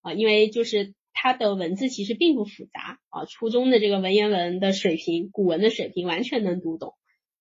[0.00, 6.94] 啊，因为就是它的文字其实并不复杂啊，初中的这个文言文的水平、古文的水平完全能读懂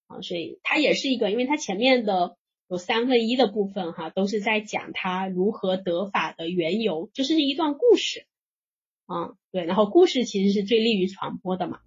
[0.07, 2.36] 啊，所以它也是一个，因为它前面的
[2.68, 8.26] 有三分一的部分哈，都是在讲他如何得法的缘由，就是一段故事。
[9.05, 11.80] 啊，对，然后故事其实是最利于传播的嘛。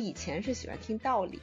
[0.00, 1.40] 以前是喜欢听道理，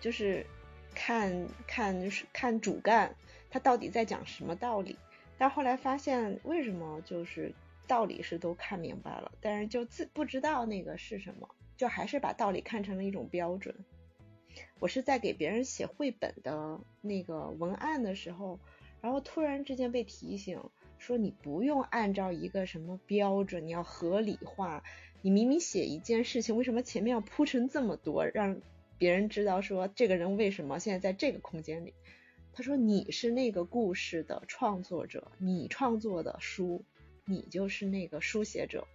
[0.00, 0.46] 就是
[0.94, 3.14] 看看就是看主干
[3.50, 4.96] 他到底在讲什么道理，
[5.36, 7.52] 但后来发现为什么就是
[7.86, 13.74] 道理是都看明白了，但是就自不知道那个是什么，就还是把道理看成了一种标准。
[14.80, 18.58] 我是在给别人写绘本的那个文案的时候，
[19.00, 20.60] 然后突然之间被提醒
[20.98, 24.82] 说你不用按照一个什么标准，你要合理化。
[25.22, 28.60] 你明明写一件事情，为什么前面要铺陈这么多，让
[28.98, 31.94] 别人知道说这个人为什么现在在这个空间里？
[32.52, 36.84] 他说你是那个故事的创作者，你创作的书，
[37.24, 38.86] 你就是那个书写者。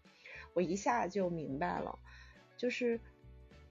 [0.54, 1.98] 我一下就明白了，
[2.58, 3.00] 就是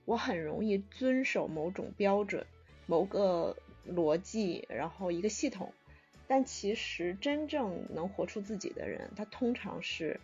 [0.05, 2.47] 我很容易遵守某种标准、
[2.87, 3.57] 某个
[3.87, 5.73] 逻辑，然后一个系统，
[6.33, 10.19] 但其实真正能活出自己的人，他通常是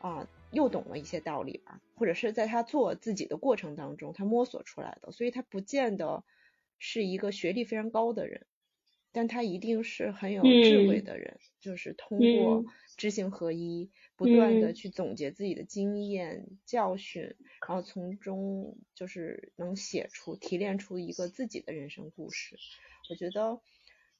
[0.00, 0.28] 啊。
[0.50, 6.22] 又懂了一些道理吧，或者是在他做自己的过程当中，他摸索出来的，所以他不见得
[6.78, 8.46] 是一个学历非常高的人，
[9.10, 12.64] 但他一定是很有智慧的人，就是通过
[12.96, 17.34] 知行合一，不断的去总结自己的经验教训，
[17.66, 22.56] 然后从中就是能写出提炼出一个自己的人生故事。
[23.10, 23.60] 我觉得。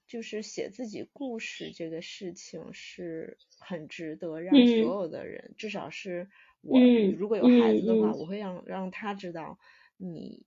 [0.07, 6.29] 就是写自己故事这个事情是很值得让所有的人，至少是
[6.61, 6.79] 我
[7.17, 9.59] 如果有孩子的话，我会让让他知道，
[9.97, 10.45] 你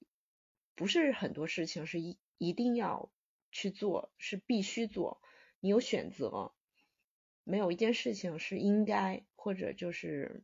[0.76, 3.12] 不是很多事情是一一定要
[3.52, 5.22] 去做，是必须做，
[5.60, 6.54] 你有选择，
[7.44, 10.44] 没有一件事情是应该或者就是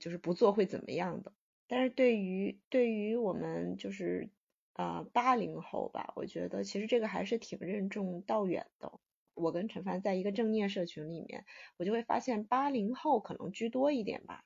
[0.00, 1.32] 就是不做会怎么样的。
[1.66, 4.30] 但是对于对于我们就是。
[4.74, 8.92] 啊，八零后吧，我觉得其实这个还是挺任重道远的。
[9.34, 11.44] 我跟陈凡在一个正念社群里面，
[11.76, 14.44] 我就会发现八零后可能居多一点吧，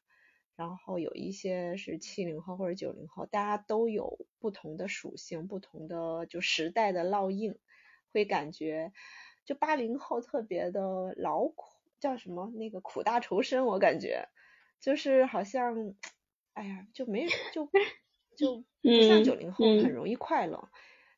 [0.54, 7.58] 然后有一些是七零后或者九零后，大家都有不同的属性，不同的就时代的烙印，
[8.12, 8.92] 会感觉
[9.46, 11.64] 就八零后特别的劳苦，
[12.00, 14.28] 叫什么那个苦大仇深，我感觉
[14.78, 15.94] 就是好像，
[16.52, 17.70] 哎呀，就没就。
[18.38, 20.70] 就不像九零后很容易快乐，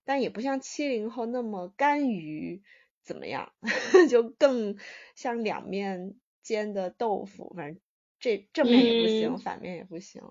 [0.05, 2.63] 但也不像七零后那么甘于
[3.03, 3.53] 怎么样，
[4.09, 4.79] 就更
[5.15, 7.83] 像两面煎的豆腐，反正
[8.19, 10.23] 这正面也不行，反面也不行，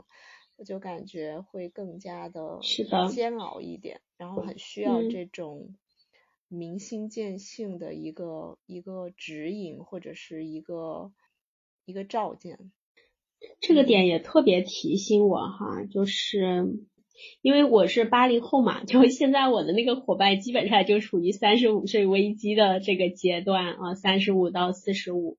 [0.57, 2.59] 我就感觉会更加的。
[3.11, 5.75] 煎熬一点，然后很需要这种
[6.47, 11.13] 明心见性的一个一个指引或者是一个
[11.85, 12.71] 一个照见。
[13.61, 16.67] 这个点也特别提醒我哈，就是
[17.41, 25.37] 因为我是八零后嘛，就现在我的那个伙伴基本上就处于三十五岁危机的这个阶段啊，三十五到四十五，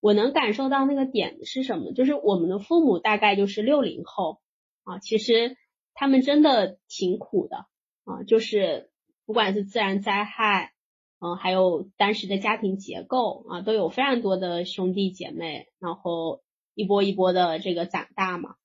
[0.00, 1.92] 我能感受到那个点是什么？
[1.92, 4.40] 就是我们的父母大概就是六零后
[4.84, 5.56] 啊，其实
[5.94, 7.66] 他们真的挺苦的
[8.04, 8.90] 啊，就是
[9.26, 10.72] 不管是自然灾害，
[11.18, 16.42] 嗯，还有当时的家庭结构啊，都有非常多的兄弟姐妹，然后。
[16.74, 18.56] 一波一波的这个长大嘛，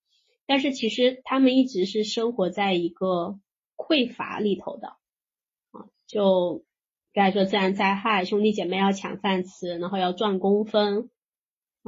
[0.45, 3.39] 但是其实他们一直是生活在一个
[3.75, 4.87] 匮乏里头的。
[5.71, 6.63] 啊，就
[7.13, 11.09] 该说自然灾害，兄弟姐妹要抢饭吃，然后要赚工分。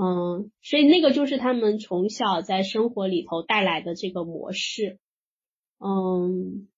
[0.01, 4.97] 嗯，所以那个就是他们从小在生活里头带来的这个模式，
[5.77, 6.69] 嗯，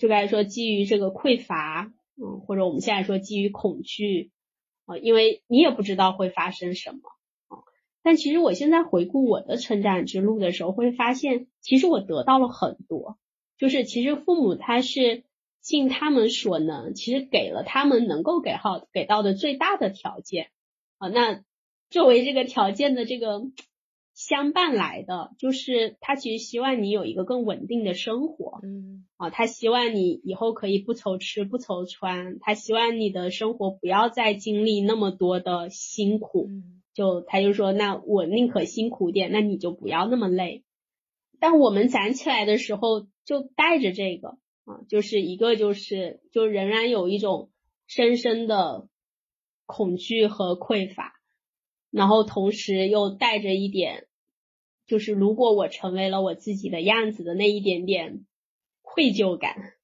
[0.00, 4.30] 就该说基于这个匮乏，嗯，或者我们现在说基于恐惧，
[4.86, 7.00] 啊，因为你也不知道会发生什么，
[8.02, 13.18] 但其实我现在回顾我的成长之路的时候，会发现其实我得到了很多，
[13.58, 15.24] 就是其实父母他是
[15.60, 20.50] 尽他们所能，其实给了他们能够给好给到的最大的条件，
[20.98, 21.42] 啊，那。
[21.90, 23.42] 作为这个条件的这个
[24.14, 36.48] 相伴来的，就是他其实希望你有一个更稳定的生活，嗯，啊，他希望你以后可以不愁吃不愁穿，他希望你的生活不要再经历那么多的辛苦，
[36.94, 40.64] 就他就说，那我宁可辛苦点，那你就不要那么累。
[41.40, 47.50] 但我们攒起来的时候就带着这个啊，就是一个就是就仍然有一种
[47.86, 48.88] 深深的
[49.66, 51.18] 恐惧和匮乏。
[51.90, 54.06] 然后同时又带着一点，
[54.86, 58.24] 就是如果我成为了我自己的样子的那一点点
[58.80, 59.74] 愧疚感，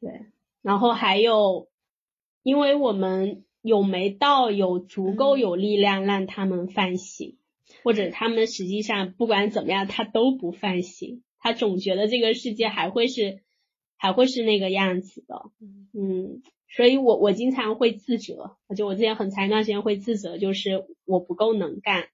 [0.00, 0.26] 对，
[0.60, 1.68] 然后还有，
[2.42, 7.36] 因为我们有没到有足够有力量让他们反省，
[7.82, 13.42] 或者他们实际上不管怎么样他都不反省，他总觉得这个世界还会是
[13.96, 15.50] 还会是那个样子的，
[15.92, 16.42] 嗯。
[16.70, 22.08] 所以我我经常会自责，就我之前很长一段时间会自责，就是我不够能干，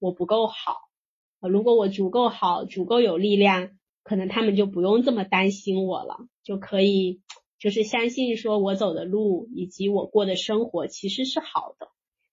[0.00, 0.90] 我不够好。
[1.38, 3.70] 如果我足够好，足够有力量，
[4.02, 7.20] 可能他们就不用这么担心我了，就可以
[7.60, 11.86] 就是相信说我走的路以及我过的生活其实是好的。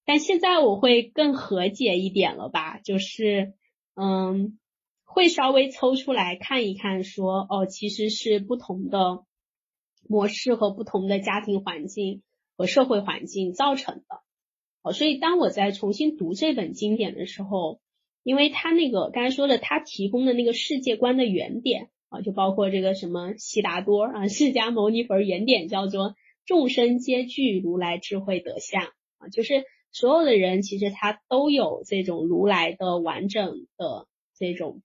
[0.05, 3.53] 但现在我会更和解一点了吧，就是
[3.95, 4.57] 嗯，
[5.03, 9.23] 会稍微抽出来看一看，说哦，其实是不同的。
[10.09, 12.21] 模式和不同的家庭环境
[12.55, 14.21] 和社会环境造成的，
[14.81, 17.81] 哦，所以当我在重新读这本经典的时候，
[18.23, 28.83] 因为他那个刚才说的，他提供的那个世界观的原点啊，就包括这个什么悉达多啊，释迦牟尼佛原点叫做众生皆具如来智慧德相
[29.17, 34.81] 啊，就是所有的人其实他都有这种如来的完整的这种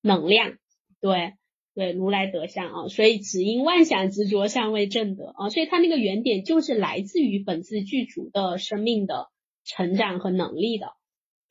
[0.00, 0.58] 能量，
[1.00, 1.34] 对。
[1.76, 9.26] 对如来德相啊，所以只因妄想执着尚未正德啊，所以他那个原点就是来自于本自具足的生命的
[9.64, 10.92] 成长和能力的，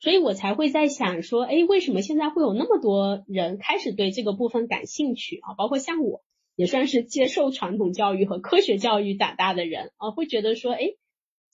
[0.04, 5.54] 所以我才会在想说，哎，为什么现在会有那么多人开始对这个部分感兴趣啊？
[5.56, 6.22] 包括像我，
[6.56, 10.90] 也算是接受传统教育和科学教育长大的人啊，会觉得说，哎，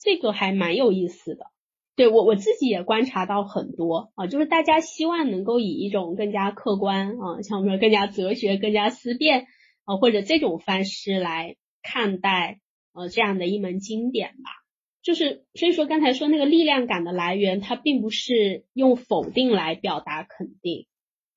[0.01, 1.45] 这个还蛮有意思的。
[1.95, 9.45] 对我我自己也观察到很多啊，就是大家希望能够以一种更加客观啊，像我们说更加哲学、更加思辨
[9.85, 12.59] 啊，或者这种方式来看待
[12.91, 14.60] 呃这样的一门经典吧。
[15.01, 20.87] 就是所以说刚才说那个力量感的来源，它并不是用否定来表达肯定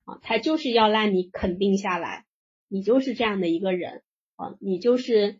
[0.03, 2.25] 啊，它就是要让你肯定下来，
[2.67, 4.03] 你就是这样的一个人
[4.35, 5.39] 啊，你就是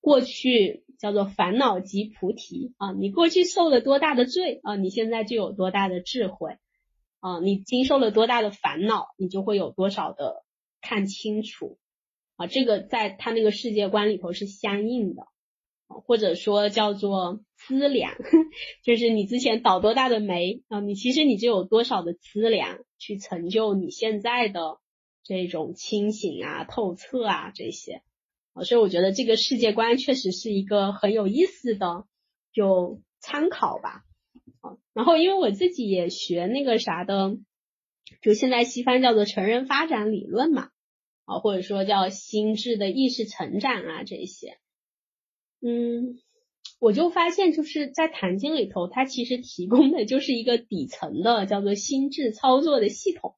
[0.00, 0.84] 过去。
[1.00, 2.92] 叫做烦恼即菩提啊！
[2.92, 6.58] 你过去受了多大的罪啊，你现在就有多大的智慧
[7.20, 7.40] 啊！
[7.40, 10.44] 你经受了多大的烦恼，你就会有多少的
[10.82, 11.78] 看清楚
[12.36, 12.46] 啊！
[12.46, 15.26] 这个在他那个世界观里头是相应的，
[15.90, 18.14] 或者说叫做资粮，
[18.84, 24.78] 就是你之前倒多大的霉啊，你其实你就有多少的资粮去成就你现在的
[25.24, 28.02] 这种清醒啊、透彻啊这些。
[28.64, 32.04] 所以我觉得这个世界观确实是一个很有意思的，
[32.52, 34.04] 就参考吧。
[34.60, 37.36] 啊，然后因为我自己也学那个啥的，
[38.20, 40.70] 就现在西方叫做成人发展理论嘛，
[41.24, 44.58] 啊，或者说叫心智的意识成长啊这些，
[45.62, 46.18] 嗯，
[46.78, 53.34] 我就发现就是在坛经里头，它其实提供的就是一个底层的叫做心智操作的系统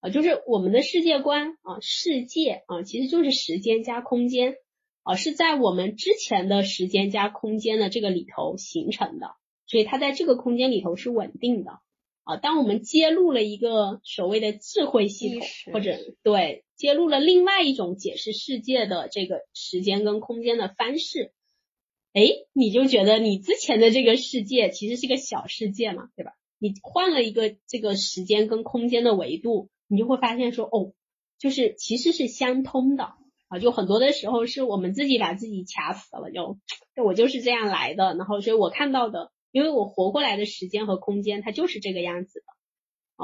[0.00, 0.10] 啊。
[0.10, 4.56] 就是我们的世界观啊，世界啊，其实就是时间加空间
[5.02, 9.30] 啊，是在我们之前的时间加空间的这个里头形成的，
[9.66, 11.78] 所以它在这个空间里头是稳定的
[12.24, 12.36] 啊。
[12.36, 21.32] 当我们揭露了一个所谓的智慧系统，或者对揭露了另外一种解释世界的这个时间跟空间的方式，
[22.16, 22.22] 哎，
[22.54, 26.32] 你就觉得你之前的这个世界其实是个小世界嘛，对吧？
[26.58, 29.68] 你换了一个这个时间跟空间的维度。
[29.88, 30.94] 你就会发现说哦，
[31.38, 33.04] 就是其实是相通的
[33.46, 36.58] 啊，就很多的时候是我们自己把自己卡死了，就
[37.04, 42.46] 我就是这样来的，然后所以我看到的，因为我活过来的时间和空间它就是这个样子的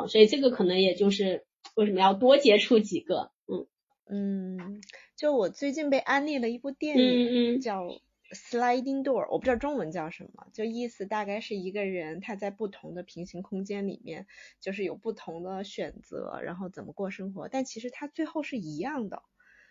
[0.01, 3.67] 啊，所以这个可能也就是为什么要多接触几个，嗯
[4.09, 4.81] 嗯，
[5.17, 7.83] 就我最近被安利了一部电影，叫
[8.33, 14.27] 《sliding door，我不知道中文叫什么，就意思大概是一个人他在不同的平行空间里面，
[14.61, 19.23] 就是有不同的选择，然后怎么过生活，但其实他最后是一样的，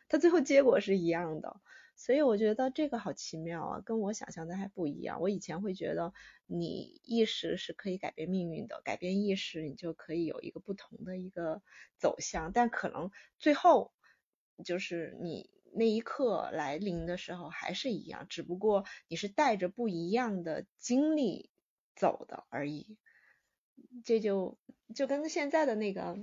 [0.07, 1.59] 他最后结果是一样的。
[1.93, 5.21] 所以我觉得这个好奇妙啊，跟我想象的还不一样。
[5.21, 6.13] 我以前会觉得
[6.47, 11.61] 你意识是可以改变命运的，改变意识你就可以有一个不同的一个
[11.97, 13.91] 走向，但可能最后
[14.65, 21.49] 就是你那一刻来临的时候还是一样，只不过你是带着不一样的经历
[21.95, 22.97] 走的而已。
[24.05, 24.57] 这就
[24.95, 26.17] 就跟现在的那个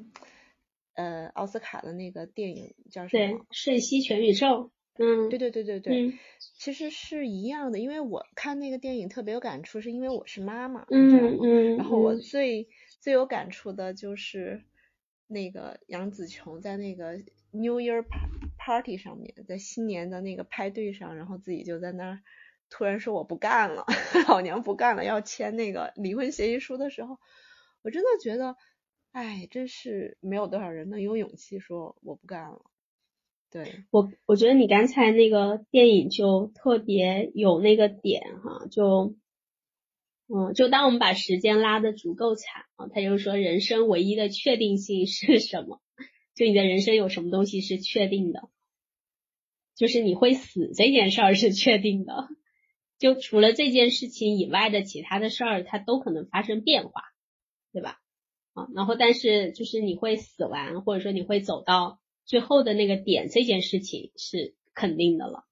[0.95, 3.39] 呃奥斯卡的那个电影叫什么？
[3.39, 4.71] 对，瞬息全宇宙。
[5.01, 6.19] 嗯，对对对对对，
[6.59, 12.69] 其实是一样的，因为我看那个电影特别有感触，是因为我是妈妈，嗯嗯，然后我最
[12.99, 14.65] 最有感触的就是
[15.29, 17.13] 那个杨紫琼在那个
[17.53, 18.05] New Year
[18.57, 22.21] Party 上面，在新年的那个派对上，然后自己就在那儿
[22.71, 23.85] 突然说我不干了，
[24.29, 27.19] 老娘不干了，要签那个离婚协议书的时候，
[27.83, 28.57] 我真的觉得，
[29.13, 32.63] 哎，真是没有多少人能有勇气说我不干了。
[33.51, 39.15] 对我，我觉得你刚才那个电影就特别有那个点哈，就，
[40.29, 45.81] 嗯，就当我们把时间拉的足够长啊，他就说人生唯一的确定性是什么？
[46.35, 48.49] 就你的人生有什么东西是确定的？
[49.75, 52.29] 就是你会死这件事儿是确定的，
[52.99, 57.03] 就除了这件事情以外的其他的事儿，它都可能发生变化，
[57.73, 57.99] 对吧？
[58.55, 62.01] 啊，然后但是就是你会死完，或者说你会走到。
[62.25, 65.45] 最后的那个点，这件事情是肯定的了。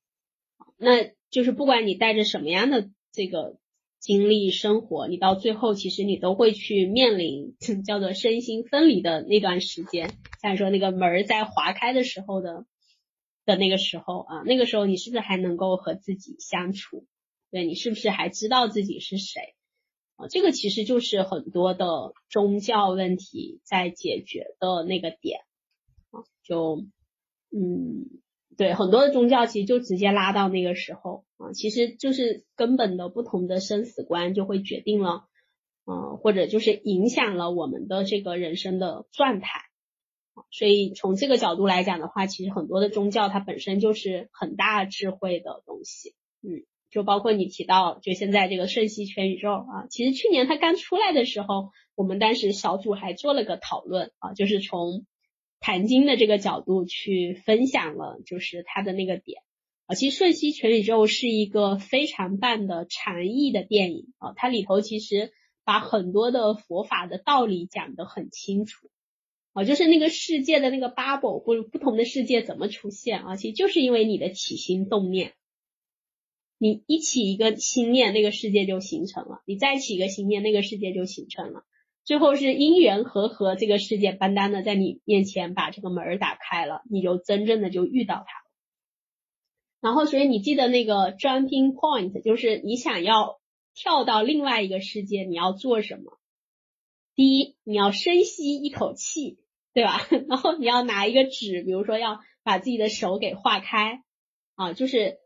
[0.77, 3.59] 那就是不管你带着什么样的这个
[4.07, 10.13] 经历生活，你到最后其实你都会去面临 叫做身心分离的那段时间。
[10.41, 12.67] 像说那个门儿在划开的时候的
[13.45, 17.05] 的那个时候啊，那个时候你是不是还能够和自己相处？
[17.51, 19.41] 对你是不是还知道自己是谁？
[20.15, 25.41] 啊，这个其实就是很多的宗教问题在解决的那个点
[26.13, 26.23] 啊。
[26.45, 26.85] 就，
[27.51, 28.07] 嗯，
[28.57, 35.25] 对，很多的宗教其实就直接拉到那个时候啊，其实就是根本的不同的生死观就会决定了，
[35.85, 39.49] 嗯，或者就是影响了我们的这个人生的状态
[40.51, 55.05] 所以从这个角度来讲的话，其实很多的宗教它本身就是很大智慧的东西，嗯，就包括你提到就现在这个瞬息全宇宙啊，其实去年它刚出来的时候，我们当时小组还做了个讨论啊，就是从。
[55.61, 59.43] 谈经的这个角度去分享了，就是它的那个点
[59.87, 59.95] 啊。
[59.95, 65.33] 其实《瞬息全宇宙》是一个非常棒的禅意的电影啊，它里头其实
[65.65, 68.89] 把很多的佛法的道理讲得很清楚
[69.55, 69.65] 啊。
[69.65, 75.33] 就是那个世界的那个 bubble 或者不同的世界怎么出现啊，其实就是因为你的起心动念，
[76.59, 81.65] 你一起一个心念，那个世界就形成了；你再起一个心念，那个世界就形成了。
[82.07, 88.47] 最后是因缘和合，这个世界单单的在你面前把这个门打开了，你就真正的就遇到它。
[89.81, 93.41] 然后，所以你记得那个 jumping point，就是你想要
[93.75, 96.19] 跳到另外一个世界，你要做什么？
[97.17, 99.39] 第一，你要深吸一口气，
[99.75, 100.07] 对吧？
[100.29, 104.05] 然后你要拿一个纸，比如说要把自己的手给化开
[104.55, 105.19] 啊，就是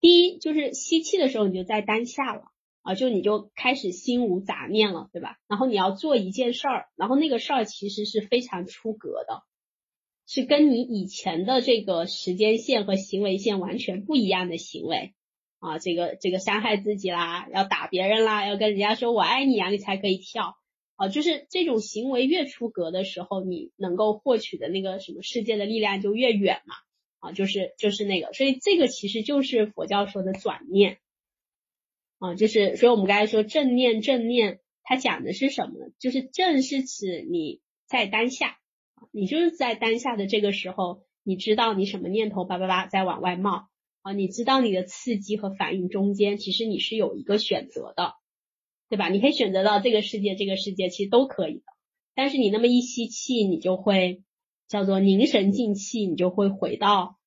[0.00, 2.50] 第一，就是吸气的时候你就在当下了。
[2.94, 5.38] 就你就开始心无杂念了，对吧？
[5.48, 9.42] 然后你要做一件事儿，然后那个事儿其实是非常出格的，
[10.26, 15.14] 是跟你以前的这个时间线和行为线完全不一样的行为
[15.58, 20.56] 啊，这个这个伤害自己啦，要打别人啦，要跟人家说我爱你啊，你才可以跳
[20.96, 26.74] 啊，就是这种行为越出格的时候，你能够获取的那个什么世界的力量就越远嘛
[27.18, 30.98] 啊，就是就是那个，所以这个其实就是佛教说的转念。
[32.20, 35.92] 啊，就是，所以我们刚才说正念，正念它讲的是什么呢？
[35.98, 38.58] 就是正是指你在当下，
[39.10, 43.68] 你就是在当下的这个时候，你知道你什么念头叭叭叭在往外冒
[44.02, 48.12] 啊，你知道你的刺激和反应中间，其实你是有一个选择的，
[48.90, 49.08] 对吧？
[49.08, 51.64] 你可以选择到这个世界，这个世界其实都可以的，
[52.14, 54.22] 但是你那么一吸气，你就会
[54.68, 57.18] 叫做凝神静气，你就会回到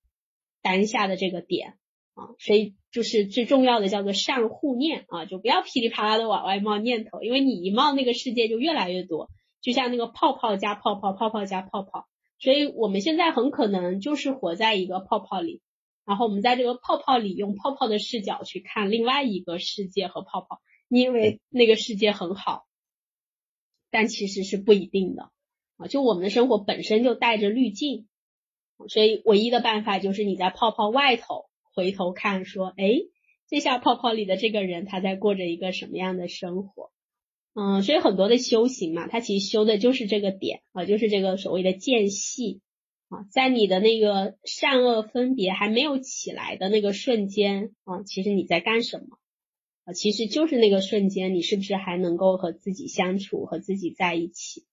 [0.62, 1.80] 当下的这个点。
[2.14, 9.32] 啊，所以就是最重要的叫做善护念啊，就不要噼里啪啦的往外冒念头，因为你一冒，那个世界就越来越多，
[9.62, 12.08] 就像那个泡泡加泡泡，泡泡加泡泡。
[12.38, 15.62] 所以我们现在很可能就是活在一个泡泡里，
[16.06, 22.68] 然后我们在这个泡泡里用泡泡的视角去看另外一个世界和泡泡，你以为那个世界很好，
[23.90, 25.32] 但其实是不一定的
[25.78, 25.88] 啊。
[25.88, 28.08] 就我们的生活本身就带着滤镜，
[28.88, 31.46] 所以唯一的办法就是你在泡泡外头。
[31.74, 32.90] 回头看，说，哎，
[33.50, 36.92] 这下泡泡里的这个人他在过着一个什么样的生活？
[37.56, 42.62] 嗯，所以很多的修行嘛，它其实修的就是这个点啊，就是这个所谓的间隙
[43.10, 49.18] 啊，在你的那个善恶分别还没有起来的那个瞬间啊，其实你在干什么
[49.86, 49.94] 啊？
[49.94, 54.66] 其实就是那个瞬间，你是不是还能够和自己相处，和自己在一起？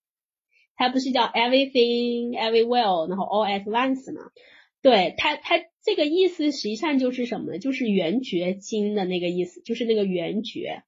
[0.74, 4.22] 它不是叫 everything everywhere，然后 all at once 吗？
[4.82, 7.58] 对它，它这个意思实际上就是什么呢？
[7.58, 10.82] 就是圆觉经的那个意思，就是那个圆觉。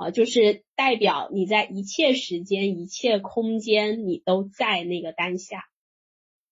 [0.00, 5.64] 啊，就是代表你在一切时间、一切空间，你都在那个当下。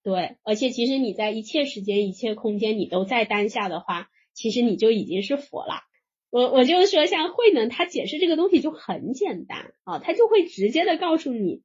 [0.03, 5.83] 对，而且其实你在一切时间、一切空间，你都在当下的话，其实你就已经是佛了。
[6.29, 11.63] 我我就说，像慧能他解释这个东西就很简单啊，他就会直接的告诉你，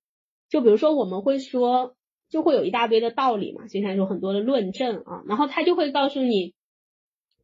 [0.51, 1.95] 就比如说我们会说，
[2.32, 6.55] 就会有一大堆的道理嘛，就像有很多的论证啊，然后他就会告诉你，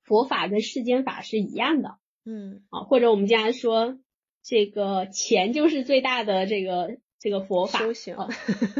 [0.04, 4.00] 佛法跟世间法是一样的，嗯，啊，或者我们经常说。
[4.50, 8.16] 这个钱就是最大的这个这个佛法，修行，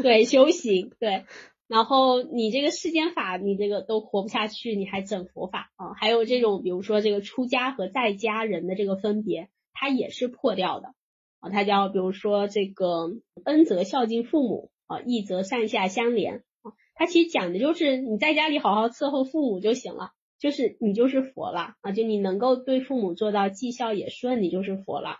[0.02, 1.26] 对修行，对。
[1.66, 5.92] 然后你这个世间法，你这个都活不下去，你还整佛法啊？
[5.92, 10.94] 还有这种，比如说这个出家和在家人的这个分别，它也是破掉的
[11.40, 11.50] 啊。
[11.50, 13.10] 它叫比如说这个
[13.44, 16.72] 恩泽孝敬父母啊，义则上下相连啊。
[16.96, 20.10] 它其实讲的就是你在家里好好伺候父母就行了，
[20.40, 21.92] 就是你就是佛了啊。
[21.92, 25.18] 就你能够对父母做到绩效也顺，你就是佛了。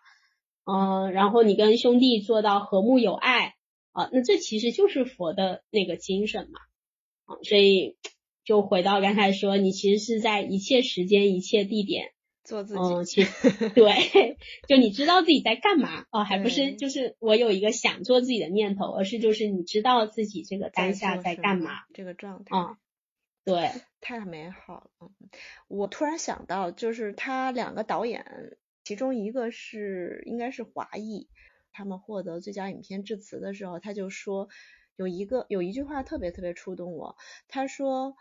[0.65, 3.55] 嗯，然后你跟兄弟做到和睦有爱
[3.93, 6.59] 啊，那这其实就是佛的那个精神嘛
[7.25, 7.97] 啊，所以
[8.45, 12.13] 就回到刚才说，你其实是在一切时间、一切地点
[12.49, 12.81] 做自己。
[12.81, 22.79] 嗯，其实对， 就你知道自己在干嘛哦，还不是就是我有一个想做自己的念头，而是就是你知道自己这个当下在干嘛这个状态啊，
[23.45, 23.71] 对，
[24.01, 25.11] 太美好了。
[25.69, 28.57] 我突然想到，就是他两个导演。
[28.85, 31.29] 其中一个是应该是华裔，
[31.73, 34.49] 他们获得最佳影片致辞的时候，他就说
[34.97, 37.15] 有一个有一句话特别特别触动我，
[37.49, 38.17] 他说，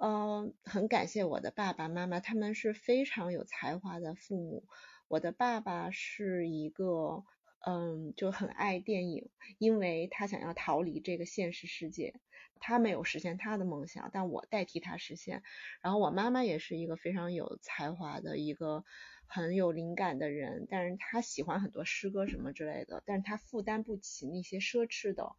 [0.00, 4.64] 呃，很感谢我的爸爸妈妈，他们是非常有才华的父母。
[5.08, 7.22] 我的爸爸是一个，
[7.66, 9.28] 嗯，就很爱电影，
[9.58, 12.14] 因为他想要逃离这个现实世界，
[12.60, 15.42] 他没有实现他的梦想，但我代替他实现。
[15.82, 18.84] 然后我妈妈也是一个非常有才华的一个。
[19.32, 25.36] 很有灵感的人，但是他喜欢很多诗歌什么之类的，但是他负担不起那些奢侈的，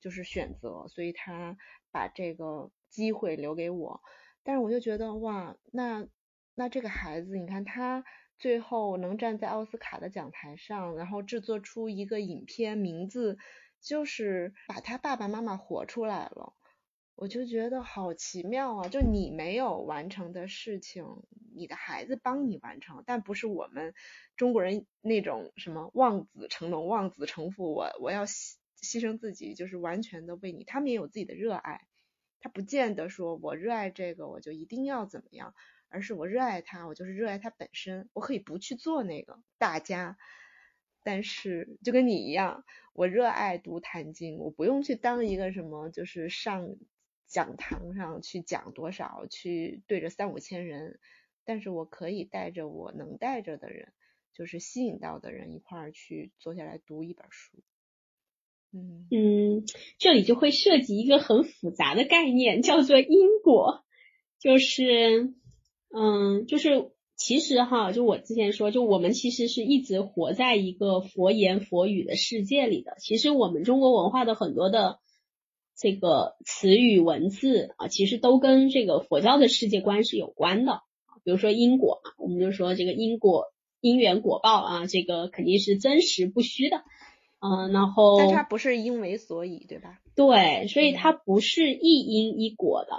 [0.00, 1.56] 就是选择，所以他
[1.92, 4.02] 把这个机会留给我。
[4.42, 6.06] 但是我就觉得哇，那
[6.54, 8.04] 那这个孩子，你看他
[8.38, 13.38] 最后能站在奥斯卡的讲台上，然后制作出一个影片，名字
[13.80, 16.54] 就是把他爸爸妈妈活出来了。
[17.14, 18.88] 我就觉得好奇妙啊！
[18.88, 21.04] 就你没有完成的事情，
[21.52, 23.92] 你的孩子帮你完成，但不是我们
[24.36, 27.72] 中国人那种什么望子成龙、望子成父。
[27.72, 30.62] 我我要牺牺牲自己，就是完全的为你。
[30.62, 31.88] 他们也有自己的热爱，
[32.40, 35.54] 他不见得说我热爱这个，我就一定要怎么样，
[35.88, 38.08] 而是我热爱他，我就是热爱他本身。
[38.12, 40.16] 我可以不去做那个大家，
[41.02, 46.76] 但是就跟你一样，我热爱读《坛经》，我不用去当一个什么，就是上。
[47.30, 50.98] 讲堂上去讲多少，去对着三五千人，
[51.44, 53.92] 但是我可以带着我能带着的人，
[54.32, 57.62] 就是吸引到的人一块儿去坐下来读一本书。
[58.72, 59.64] 嗯嗯，
[59.98, 63.84] 这里就会涉及一个很复杂的概念，叫做因果，
[64.40, 65.34] 就是
[65.94, 72.96] 嗯，就是其实哈，就我之前说，就我们其实是一直活在一个佛言佛语的世界里的。
[73.00, 74.98] 其实我们中国文化的很多的。
[75.80, 80.80] 这个词语文字啊，其实都跟这个佛教的世界观是有关的。
[81.22, 83.44] 比如说因果嘛，我们就说这个因果
[83.80, 86.82] 因缘果报啊，这个肯定是真实不虚的。
[87.40, 90.00] 嗯，然后但它不是因为所以，对吧？
[90.14, 92.94] 对，所以它不是一因一果的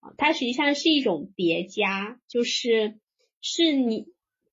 [0.00, 2.98] 啊，它实际上是一种叠加，就是
[3.40, 4.12] 是你。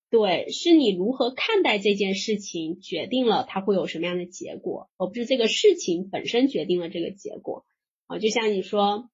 [0.10, 7.64] 对，是你如何看待这件事情，决定了它会有什么样的结果，而不是这个事情本身决定了这个结果
[8.08, 8.20] 啊。
[8.20, 9.10] 就像你说，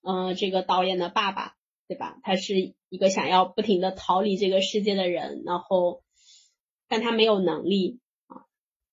[0.00, 1.56] 嗯，这个导演的爸爸，
[1.86, 2.18] 对吧？
[2.22, 6.02] 他是一个想要不停的逃离这个世界的人，然后
[6.88, 8.07] 但他没有能力啊。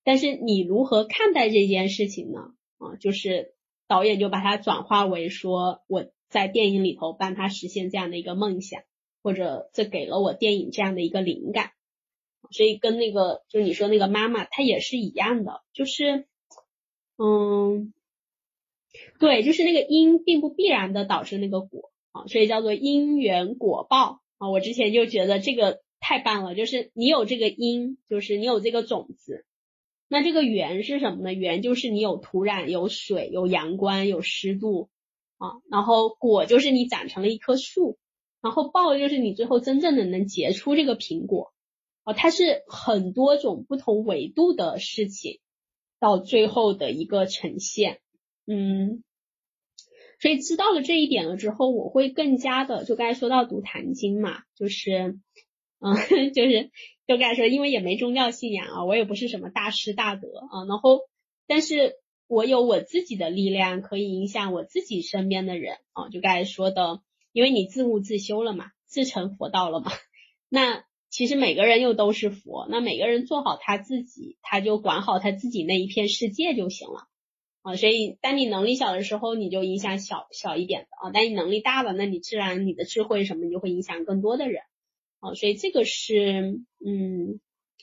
[0.06, 2.54] 但是你如何看待这件事情呢？
[2.78, 3.52] 啊，就是
[3.86, 8.80] 导演就把它转化为说，我在电影里头帮他实现这样的一个梦想。
[9.22, 11.72] 或者这给了我电影这样的一个灵感，
[12.52, 16.28] 所以跟那个就你说那个妈妈，她也是一样的，就是
[17.18, 17.92] 嗯，
[19.18, 24.48] 对，就是那个因并不必然的导致那个果啊，所以叫做因缘果报啊。
[24.48, 29.44] 我之前就觉得这个太棒了，就是你有这个因，就是你有这个种子。
[30.08, 31.32] 那这个缘是什么呢？
[31.32, 34.88] 缘就是你有土壤、有水、有阳光、有湿度
[35.38, 35.60] 啊。
[35.70, 37.98] 然后果就是你长成了一棵树，
[38.40, 41.52] 然后报就是你最后真正的能结出这个苹果
[42.04, 42.12] 啊。
[42.12, 45.40] 它是很多种不同维度的事情
[45.98, 48.00] 到最后的一个呈现，
[48.46, 49.02] 嗯。
[50.18, 55.18] 所以知道了这一点了之后，我会更加的就刚才说到读《坛经》嘛，就是
[55.78, 55.94] 嗯，
[56.32, 56.70] 就是
[57.06, 61.00] 就刚才说，因为也没宗教信仰啊，我也不是什么大师大德啊，然后
[61.46, 61.94] 但是
[62.26, 67.00] 我有我自己的力量可以影响我自己身边的人啊，就刚才说的，
[67.32, 69.92] 因为你自悟自修了嘛，自成佛道了嘛，
[70.48, 77.06] 那其实每个人又都是佛，那每个人做好他自己，他就管好他自己那一片世界就行了。
[77.62, 84.62] 啊，所以当你能力小的时候，你就影响小小一点的啊；当你能力大了，那你自然你的智慧什么，你就会影响更多的人
[85.20, 85.34] 啊。
[85.34, 87.40] 所以这个是，嗯，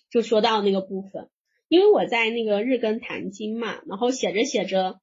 [0.09, 1.29] 就说到那个部分，
[1.67, 4.99] 因为我在那个日更谈经嘛，然后写着写着，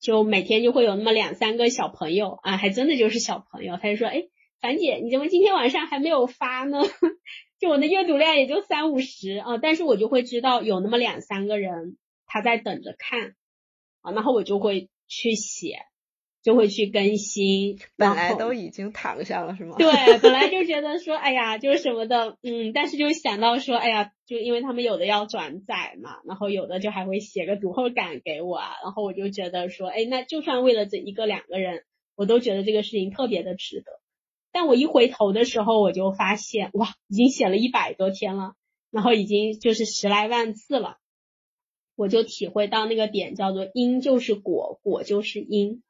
[0.00, 4.28] 就每天就会有那么两三个小朋友啊，还真的就是小朋友，他就说，哎，
[4.60, 6.80] 樊姐，你怎么今天晚上还没有发呢？
[7.58, 13.34] 就我的阅读量也就三五十啊，但是我就会知道有那么两三个人他在等着看。
[14.02, 15.80] 啊，然后我就会去写，
[16.42, 17.78] 就会去更新。
[17.96, 19.76] 本来都已经躺下了，是吗？
[19.78, 31.84] 对，本来就觉 得说，哎呀，就是什么的，嗯，但是就想到说，哎呀，就因为他们有的要转载嘛，然后有的就还会写个读后感给我，啊，然后我就觉得说，哎，那就算为了这一个两个人，
[32.16, 34.00] 我都觉得这个事情特别的值得。
[34.52, 38.54] 但我一回头的时候，我就发现，哇，已经写了一百多天了，
[38.90, 40.96] 然后已经就是十来万字了。
[41.96, 45.82] 我就体会到那个点叫做因就是果，果就是因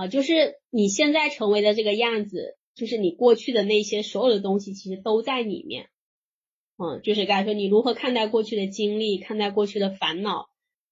[0.00, 5.90] 啊，就是你现在成为的这个样子，就是你过去的那些所有的东西，其实都在里面。
[6.78, 10.48] 嗯，就是刚才说你如何看待过去的经历，看待过去的烦恼，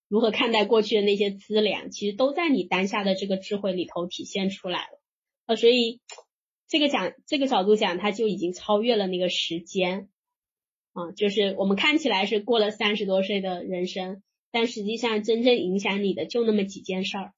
[0.08, 5.00] 如何看待过去的那些资粮，其实都在你当下的这个智慧里头体现出来了。
[5.46, 6.02] 啊，所以
[6.68, 10.10] 这个讲这个角度讲，它就已经超越了那个时间
[10.92, 14.22] 啊，就是我们看起来是过了三十多岁的人生。
[14.50, 17.32] 但实际上，真正影响你的就那么几件事儿，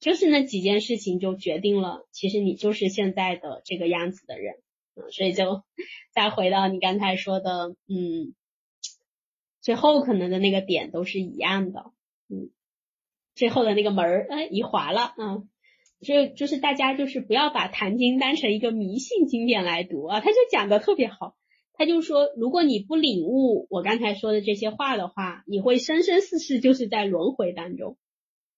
[0.00, 4.54] 就是那几件事情就决定了，其实你就是现在的这个样子的人。
[4.94, 5.62] 嗯，所以就
[6.12, 8.34] 再回到你刚才说的，嗯，
[9.60, 11.92] 最后可能的那个点都是一样的，
[12.28, 12.50] 嗯，
[13.34, 15.48] 最后的那个门儿，哎，一划了，嗯，
[16.00, 21.36] 所以就是大家就是不要把《坛经》当成一个迷信经典来读啊，他就讲的特别好。
[21.74, 27.96] 他就说，如果你不领悟我刚才说的这些话的话，你会生生世世就是在轮回当中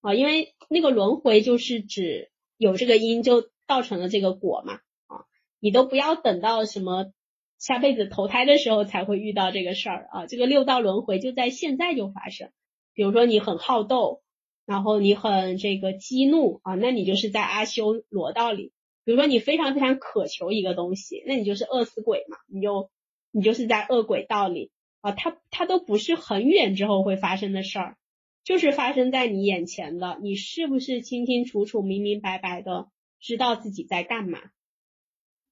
[0.01, 4.73] 啊，因为那个轮回就是指有这个因就造成了这个果嘛
[5.07, 5.25] 啊，
[5.59, 7.13] 你都不要等到什么
[7.57, 12.49] 下辈子投胎的时候才会遇到这个事儿啊，这个六道轮回就在现在就发生。
[12.93, 14.21] 比如说你很好斗，
[14.65, 18.73] 然后你很这个激怒啊，那你就是在阿修罗道里。
[19.03, 22.89] 比如说你非常非常渴求一个东西，那你就是饿死鬼嘛，你就。
[23.33, 27.97] 你就是在恶鬼道里啊，他他都不是很远之后会发生的事儿，
[28.43, 30.17] 就是发生在你眼前的。
[30.21, 32.89] 你是不是清清楚楚、明明白白的
[33.19, 34.39] 知道自己在干嘛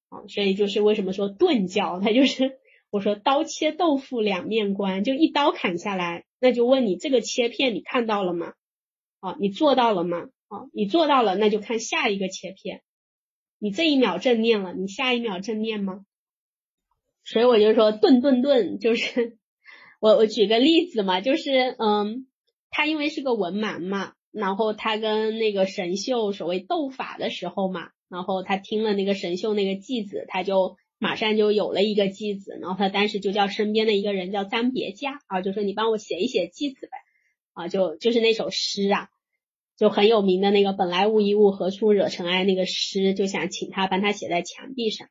[0.08, 0.26] 啊？
[0.28, 2.58] 所以就是为什么说钝教，他就是
[2.90, 8.54] 我说刀切豆腐两面观，就一刀砍下来，那就问你这个切片你看到了吗？
[9.20, 10.28] 啊，你做到了吗？
[10.48, 12.82] 啊，你做到了，那就看下一个切片。
[13.58, 16.04] 你这一秒正念了，你下一秒正念吗？
[17.22, 19.38] 所以我就说顿顿顿，就是
[20.00, 22.26] 我我举个例子嘛，就是嗯，
[22.70, 36.92] 他因为是个文盲嘛，然后他跟那个神秀所谓斗法的时候嘛，然后他听了那个神秀那个偈子，他就马上就有了一个偈子，然后他当时就叫身边的一个人叫张别驾啊，就说你帮我写一写偈子呗
[37.52, 39.08] 啊，就就是那首诗啊，
[39.76, 45.08] 就很有名的那个本来无一物，何处惹尘埃那个诗，就想请他帮他写在墙壁上。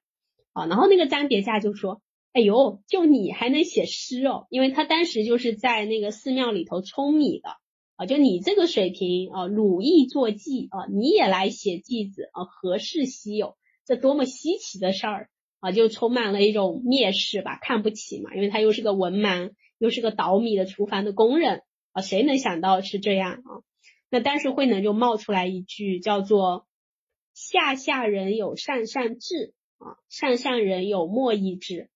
[0.53, 2.01] 啊，然后那个张别驾就说
[2.31, 4.45] ：“哎呦，就你还能写诗哦？
[4.49, 7.49] 因为他当时就是在那个寺庙里头舂米的
[7.95, 13.57] 啊，就你这个水平啊，鲁艺作记啊，你也来写偈子啊，何事稀有？
[13.85, 15.71] 这多么稀奇的事儿啊！
[15.71, 21.63] 就充满了一种蔑视吧，看不起嘛，因为他又是个文盲，又是个倒米的厨房的工人
[21.93, 23.65] 啊，谁能想到是这样啊？
[24.11, 26.67] 那但是慧能就冒出来一句叫做
[27.33, 31.89] ‘下下人有善善智’。”啊，上上人有莫意志，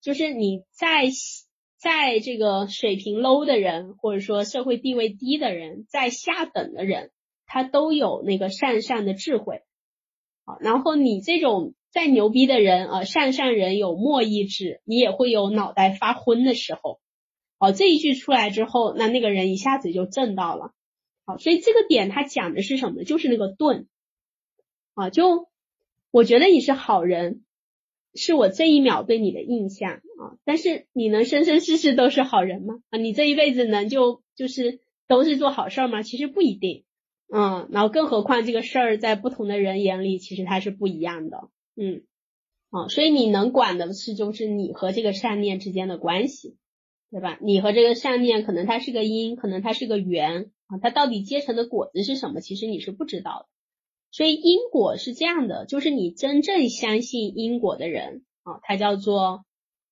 [0.00, 1.06] 就是你在
[1.78, 7.10] 在这个水平 low 的人，或者说社会地位低的人，在下等的人，
[7.46, 9.62] 他都有那个善善的智慧
[10.46, 17.00] 好，然后你这种再牛逼的人啊，善善人有莫意志，你也会有脑袋发昏的时候。
[17.58, 20.72] 哦，这一句出来之后，那那个人一下子就震到了。
[21.24, 23.04] 好，所以这个点他讲的是什么？
[23.04, 23.86] 就是那个钝
[24.94, 25.48] 啊，就
[26.10, 27.43] 我觉得你是好人，
[28.14, 30.38] 是我这一秒对你的印象啊。
[30.44, 32.80] 但是你能生生世世都是好人吗？
[32.90, 36.02] 啊，你这一辈子能就就是都是做好事儿吗？
[36.02, 36.84] 其实不一定。
[37.32, 41.48] 嗯，然后更何况这个事儿在不同的人眼里，其实它是不一样的。
[41.76, 42.02] 嗯，
[42.70, 46.56] 啊，所以你能管的是就是你和这个善念之间的关系。
[47.10, 47.38] 对吧？
[47.40, 52.40] 你和这个善念，可能它是个因，可能它是个缘啊，它到底结成的果子是什么？
[52.40, 53.48] 其实你是不知道的。
[54.14, 59.44] 所以因果是这样的，就是你真正相信因果的人啊，他叫做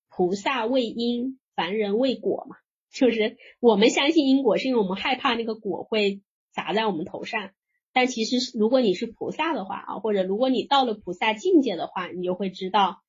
[0.08, 2.54] 菩萨为因，凡人为果嘛。
[2.92, 6.20] 就是我们相信因果，是因为我们害怕那个果会
[6.52, 7.50] 砸在我们头上。
[7.92, 13.02] 但其实如果你是菩萨的话啊，或者如果你到了菩萨境界的话，你就会知道，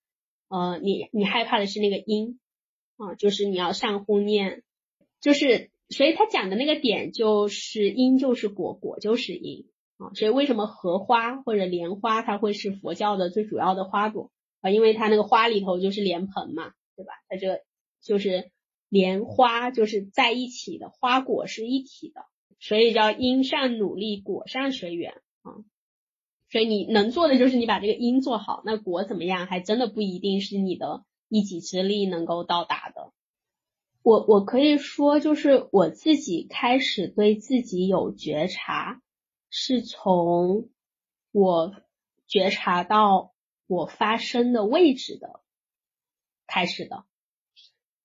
[0.49, 2.39] 呃，你你害怕的是那个因。
[2.97, 4.63] 啊，就是你要善护念，
[5.21, 9.67] 就是所以他讲的那个点就是因就是果，果就是因
[9.97, 10.11] 啊。
[10.15, 14.31] 所以为什么荷花或者莲花它会是佛教的最主要的花朵
[14.61, 14.69] 啊？
[14.69, 17.13] 因为它那个花里头就是莲蓬嘛，对吧？
[17.29, 17.61] 它这
[18.01, 18.51] 就是
[18.89, 22.25] 莲花就是在一起的，花果是一体的，
[22.59, 25.63] 所以叫因善努力，果善随缘啊。
[26.49, 31.03] 所以你能做的就是你把这个因做好，那果怎么样还真的不一定是你的。
[31.29, 33.11] 一己之力能够到达的，
[34.03, 39.01] 我我可以说，就是我自己开始对自己有觉察，
[39.55, 40.67] 是从
[41.31, 41.75] 我
[42.25, 43.35] 觉察到
[43.67, 45.41] 我发声的位置的
[46.47, 47.05] 开始的。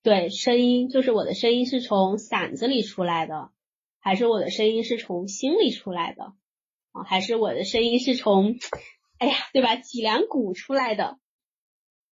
[0.02, 3.50] 对，声音就是我的声音是从嗓子里出来的，
[3.98, 6.34] 还是我的声音是从心里出来的
[6.92, 7.04] 啊？
[7.04, 8.58] 还是我的声音是从，
[9.16, 9.76] 哎呀，对吧？
[9.76, 11.18] 脊梁骨出来的？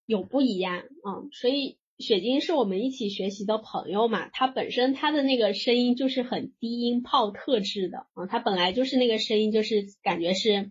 [0.07, 10.71] 有不一样啊，所以雪晶是我们一起学习的朋友嘛，他本身他的那个声音就是很低音炮特质的啊，他本来就是那个声音，就是感觉是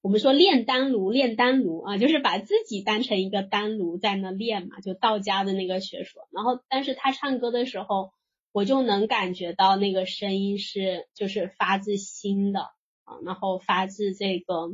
[0.00, 6.26] 我们说炼丹炉，炼丹炉啊，就是把自己当成一个丹炉在那炼嘛，就道家的那个学说。
[6.30, 8.12] 然后，但是他唱歌的时候，
[8.50, 12.60] 我就能感觉到那个声音是就是发自心的
[13.04, 14.70] 啊，然后发自这个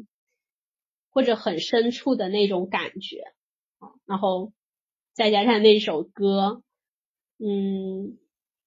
[1.10, 3.24] 或者很深处的那种感觉
[3.80, 3.90] 啊。
[4.06, 4.52] 然后
[5.16, 6.62] 再加上那首歌，
[7.38, 8.18] 嗯，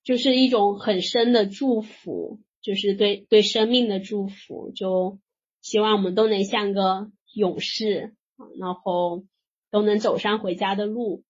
[0.04, 5.20] 就是一种很深的祝福，就是对对生命的祝福，就
[5.62, 8.16] 希望我们都能像个勇士，
[8.58, 9.26] 然后
[9.70, 11.24] 都能走上回家的路，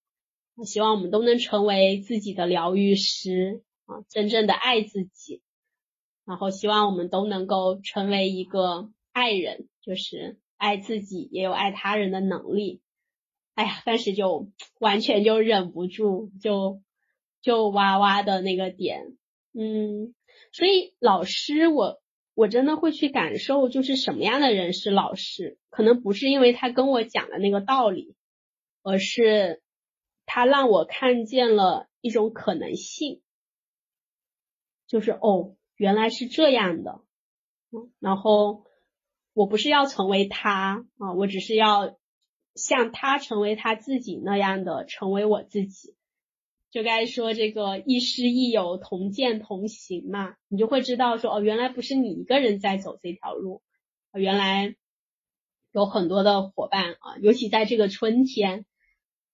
[0.64, 5.42] 希望我们都能成为自己的疗愈师啊，真正的爱自己，
[6.24, 12.80] 然后希望我们都能够成为一个爱人，就是爱自己也有爱他人的能力。
[13.60, 14.48] 哎呀，当时就
[14.78, 16.80] 完全就忍不住，就
[17.42, 19.18] 就哇哇的那个点，
[19.52, 20.14] 嗯，
[20.50, 22.00] 所以老师，我
[22.32, 28.14] 我真的会去感受，就是什么样的人是老师，可能不是因为他跟我讲的那个道理，
[28.82, 29.60] 而是
[30.24, 33.20] 他让我看见了一种可能性，
[34.86, 37.02] 就是哦，原来是这样的，
[37.72, 38.64] 嗯，然后
[39.34, 41.99] 我不是要成为他啊，我只是要。
[42.54, 45.94] 像他成为他自己那样的成为我自己，
[46.70, 53.62] 就该说这个亦师亦友，同见同行嘛，你就会知道说哦，原来不是你一个人在走这条路，
[54.12, 54.76] 原来
[55.72, 58.66] 有很多的伙伴啊，尤其在这个春天，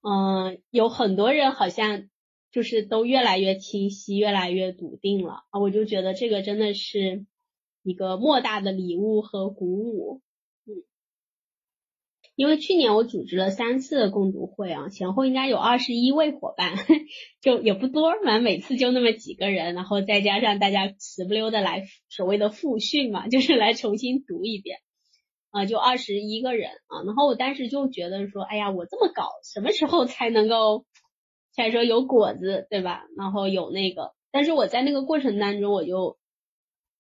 [0.03, 2.09] 嗯，有很多人好像
[2.53, 5.45] 就是都越来越清晰，越来越笃定了。
[5.51, 7.27] 啊，我就觉得这个真的是
[7.83, 10.21] 一个莫大的礼物和鼓舞。
[12.37, 16.75] 因为去年我组织了三次共读会啊，前后应该有二十一位伙伴，
[17.41, 24.81] 就也不多，反正每次就那么几个人，然后再加上大家死不溜的来所谓的复训嘛， 就是来重新读一遍，
[25.51, 30.85] 啊，就二十一个人啊，然后我当时就觉得说，哎呀，我这么搞，什么时候才能够，
[31.55, 33.05] 才说有果子，对吧？
[33.17, 36.19] 然后有那个，但是我在那个过程当中，我就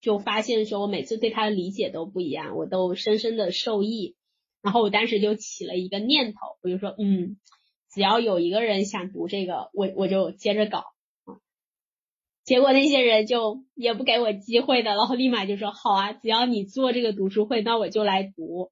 [0.01, 4.17] 就发现说，我每次对他的理解都不一样，我都深深的受益。
[4.63, 7.39] 然后我当时就起了一个念头，我就说，嗯，
[7.93, 10.85] 只要有一个人想读这个，我我就接着搞。
[12.45, 18.71] 结果那些人就也不给我机会的，然后立马就说，好啊，只要你做这个读书会，那我就来读。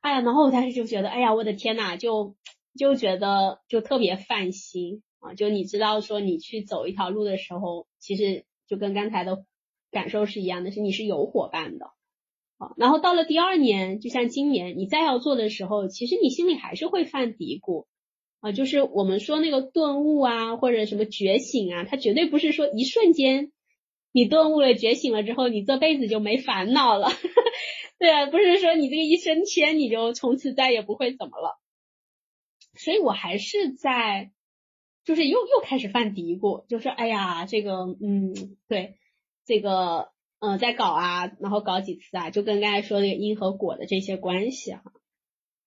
[0.00, 2.36] 哎呀，然后我当时就觉得，哎呀，我的天呐，就
[2.78, 5.34] 就觉得就特别放心啊。
[5.34, 9.44] 就你知道说你去走一条路的时候，其实就跟刚才的
[9.90, 11.90] 感受是一样的，是你是有伙伴的。
[12.60, 17.86] 啊，然后到了第二年，就像今年你再要做的时候，其实你心里还是会犯嘀咕
[18.40, 23.50] 啊，就是我们说那个顿悟啊，或者什么觉醒啊，它绝对不是说一瞬间
[24.12, 27.08] 你顿悟了、觉醒了之后，你这辈子就没烦恼了，
[27.98, 31.58] 对啊，不是说你这个一升迁你就从此再也不会怎么了，
[32.74, 34.32] 所以我还是在，
[35.06, 38.34] 就是又又开始犯嘀咕，就是哎呀，这个嗯，
[38.68, 38.96] 对，
[39.46, 40.10] 这个。
[40.40, 44.82] 嗯，在搞啊，然后搞几次啊，就跟刚才说那个因和果的这些关系哈，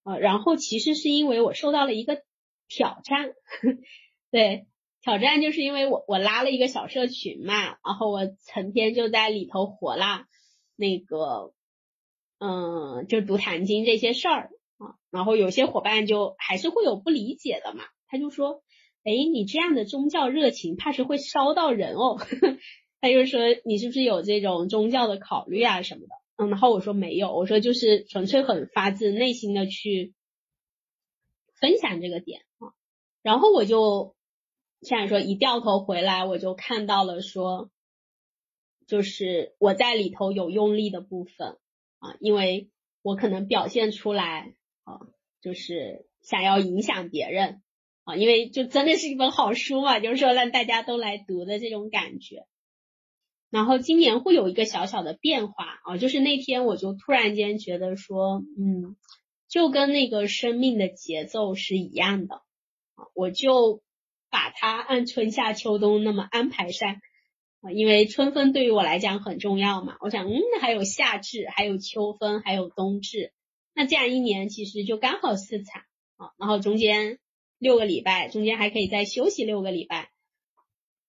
[0.03, 2.23] 呃，然后其实是因为我受到了一个
[2.67, 3.33] 挑战，
[4.31, 4.65] 对，
[5.01, 10.25] 挑战就是因为我我拉了一个小社群嘛，然后我成天就在里头活啦，
[10.75, 11.53] 那个，
[12.39, 18.63] 嗯，就读坛经这些事儿啊，然后有些伙伴就还是会有不理解的嘛，他就说，
[19.03, 22.17] 哎，你这样的宗教热情，怕是会烧到人哦。
[23.03, 26.15] 他就说你是不是有这种宗教的考虑啊什么的？
[26.37, 30.13] 嗯，然后我说没有，我说就是纯粹很发自内心的去
[31.59, 32.71] 分享这个点啊。
[33.21, 34.15] 然后我就
[34.79, 37.69] 现在说一掉头回来，我就看到了说，
[38.87, 41.57] 就是我在里头有用力的部分
[41.99, 42.69] 啊，因为
[43.01, 44.55] 我可能表现出来
[44.85, 45.01] 啊，
[45.41, 47.61] 就是想要影响别人
[48.05, 52.45] 啊，因为就真的是一本好书嘛，就是说让大家都来读的这种感觉。
[53.53, 58.95] 然后今年会有一个小小的变化啊，就是那天我就突然间觉得说，嗯，
[59.47, 62.37] 就跟那个生命的节奏是一样的
[62.95, 63.83] 啊，我就
[64.31, 66.99] 把它按春夏秋冬那么安排上
[67.61, 73.33] 啊，因为春分对于我来讲很重要嘛，我想，嗯，还有夏至，还有秋分，还有冬至，
[73.75, 75.83] 那这样一年其实就刚好四场
[76.17, 77.19] 啊，然后中间
[77.59, 80.09] 六个礼拜，中间还可以再休息六个礼拜，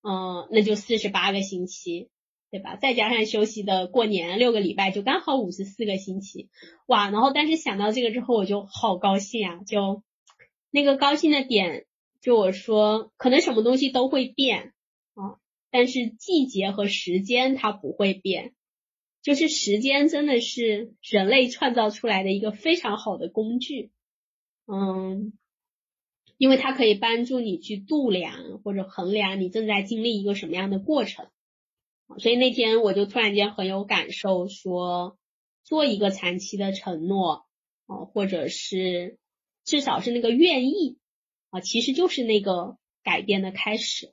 [0.02, 2.10] 嗯，那就四十八个星期。
[2.54, 2.76] 对吧？
[2.76, 6.50] 再加上休息的过年六个礼拜，就刚好五十四个星期，
[6.86, 7.10] 哇！
[7.10, 9.58] 然后但是想到这个之后，我就好高兴啊！
[9.66, 10.04] 就
[10.70, 11.84] 那个高兴的点，
[12.20, 14.72] 就我说，可能什么东西都会变
[15.14, 18.54] 啊，但是季节和时间它不会变，
[19.20, 23.90] 就是时间真的是人类创造出来的一个非常好的工具，
[24.68, 25.32] 嗯，
[26.38, 31.26] 因为它可以帮助你去度量或者衡量你正在经历一个什么样的过程。
[32.18, 35.18] 所以那天我就突然间很有感受，说
[35.64, 37.46] 做一个长期的承诺
[37.86, 39.18] 啊，或者是
[39.64, 40.98] 至少是那个愿意
[41.50, 44.12] 啊，其实就是那个改变的开始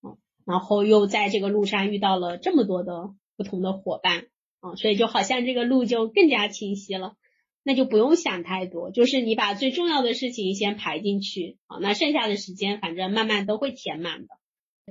[0.00, 0.16] 啊。
[0.44, 4.28] 然后又在这个路上遇到了这么多的不同的伙伴
[4.60, 7.16] 啊，所以就好像这个路就更加清晰了。
[7.62, 14.39] 那就不用想太多，就是你把最重要的事情先排进去啊，那剩下的时间反正慢慢都会填满的。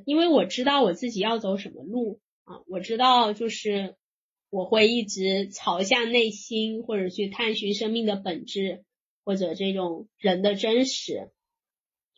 [0.06, 3.96] 因为我知道我自己要走什么路啊，我知道就是
[4.50, 8.84] 我会一直朝向内心，或者去探寻生命的本质，
[9.24, 11.30] 或者这种人的真实。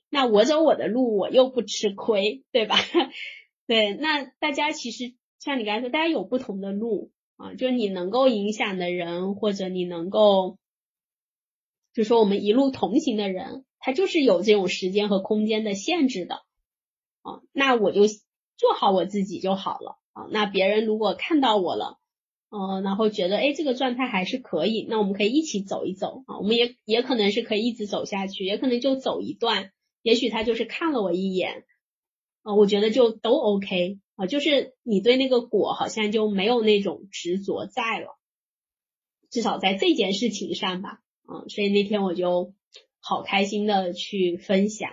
[0.10, 2.76] 那我走我的路，我又不吃亏，对吧？
[3.66, 10.58] 对，那大家其实像你刚才说，大家有不同的路啊，就是你能够影响的人，或者你能够，
[11.94, 16.44] 就说我们一路同行的人，他就是有这种时间和空间的限制的。
[17.22, 18.02] 啊，那我就
[18.58, 20.28] 做好我自己就好了啊。
[20.32, 22.00] 那别人如果看到我了，
[22.50, 26.38] 嗯，然后觉得哎这个状态还是可以，那我们可以一起走一走啊。
[26.40, 29.72] 我们也也可能是可以一直走下去，也可能就走一段。
[30.02, 31.64] 也许他就是看了我一眼，
[32.42, 34.26] 啊，我觉得就都 OK 啊。
[34.26, 38.18] 就是你对那个果好像就没有那种执着在了，
[39.30, 41.00] 至少在这件事情上吧。
[41.28, 42.54] 嗯，所以那天我就
[43.00, 44.92] 好开心的去分享，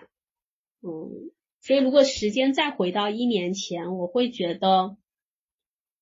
[0.82, 1.32] 嗯。
[1.68, 4.96] 所以，如果时间再回到一年前，我会觉得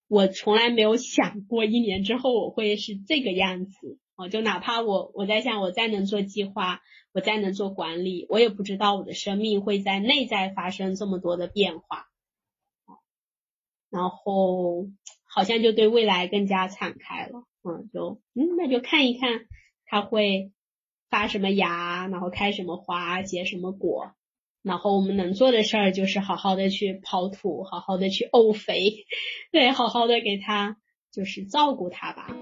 [0.07, 4.29] 我从来没有想过一年之后我会是这个样子啊！
[4.29, 12.07] 就哪怕我我在想，我再能做计划，我再能做管理，我也不知道我的生命会在内在发生这么多的变化
[13.91, 14.87] 然后
[15.25, 19.49] 好像就对未来更加敞开了，嗯，就嗯，那就看一看
[19.85, 20.53] 它会
[21.11, 24.13] 发什么芽，然后开什么花，结什么果。
[24.67, 29.07] 然后我们能做的事儿就是好好的去刨土，好好的去沤肥，
[29.53, 30.77] 对，好好的给它
[31.13, 32.37] 就是照顾它吧。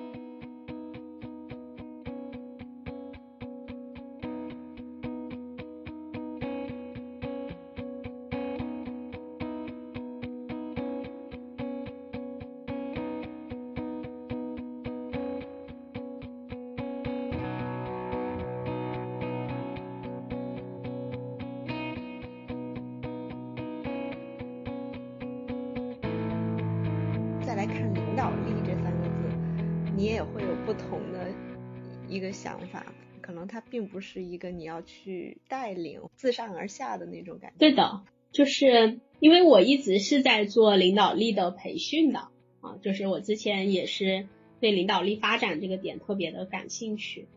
[33.94, 37.58] 不是一个你要去带领、自上而下的那种感觉。
[37.60, 38.02] 对的，
[38.32, 42.18] 就是因为我一直是在做领导力的培训的
[42.60, 44.26] 啊，就是我之前也是
[44.58, 47.28] 对领导力发展这个点特别的感兴趣，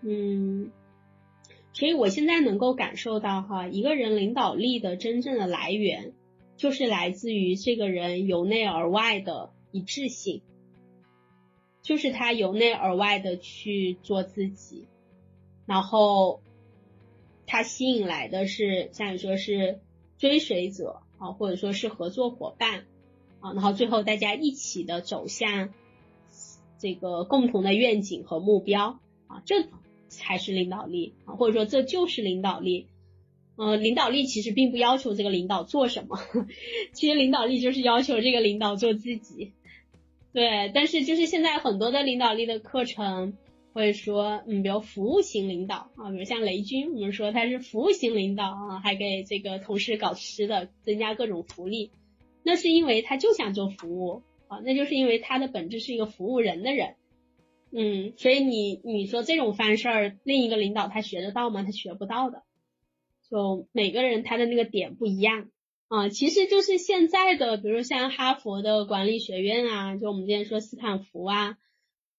[0.00, 0.72] 嗯，
[1.74, 6.14] 所以我现在能够感受到哈，一个人领导力的真正的来源，
[6.56, 10.40] 就是来自于这个人由内而外的一致性，
[11.82, 14.86] 就是他由内而外的去做自己。
[15.64, 16.40] 然后，
[17.46, 19.80] 他吸引来的是像你说是
[20.18, 22.84] 追随者啊，或者说是合作伙伴
[23.40, 25.72] 啊，然后最后大家一起的走向
[26.78, 28.98] 这个共同的愿景和目标
[29.28, 29.66] 啊，这
[30.08, 32.88] 才是领导力啊，或者说这就是领导力。
[33.54, 36.18] 呃，领导力其实并不要求这个领导做什么，
[36.92, 39.52] 其实领导力就是要求这个领导做自己。
[40.32, 43.36] 对，但是就是现在很多的领导力的课程。
[43.74, 51.90] 或者说，嗯，比如服务型领导啊，比如像雷军，我们说他是服务型领导啊，还给这个同事搞吃的，增加各种福利，
[52.42, 56.96] 那是因为他就想做服务啊，那就是因为他的本质是一个服务人的人，
[57.70, 61.62] 嗯，所以你你说这种方事儿，另一个领导他学得到吗？
[61.62, 62.42] 他学不到的，
[63.30, 65.48] 就每个人他的那个点不一样
[65.88, 71.56] 啊，其实就是现在的，比如像哈佛的管理学院啊，就我们之前说斯坦福啊，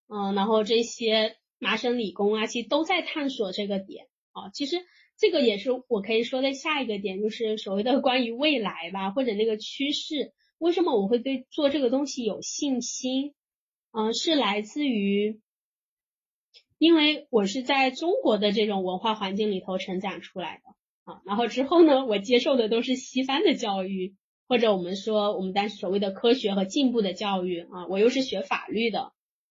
[0.07, 1.35] 嗯，然后这些。
[1.63, 4.51] 麻省理工啊，其实都在探索这个点啊。
[4.53, 4.77] 其实
[5.17, 10.33] 这个也是我可以说的下一个点，就是所谓的关于未来吧，或者那个趋势。
[10.59, 13.33] 为什么我会对做这个东西有信心？
[13.91, 15.39] 嗯，是来自于，
[16.77, 21.21] 因为我是在中国的这种文化环境里头成长出来的啊。
[21.25, 24.15] 然后之后呢，我接受的都是西方的教育，
[24.47, 27.87] 或者我们说我们当时所谓的科学和进步的教育啊。
[27.87, 29.13] 我又是学法律的。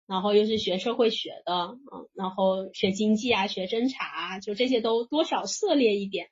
[0.05, 1.53] 然后又是学社会学的，
[1.91, 6.30] 嗯，然后学经济啊，学侦查啊，就这些都多少涉猎一点。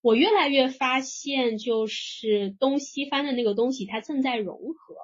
[0.00, 4.94] 我越来越发现，就是东西方的那个东西，它正在融合，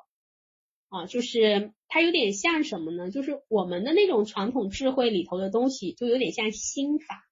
[0.88, 3.10] 啊，就是它有点像什么呢？
[3.10, 7.26] 就是我们的那种传统智慧里头的东西，就有点像心法，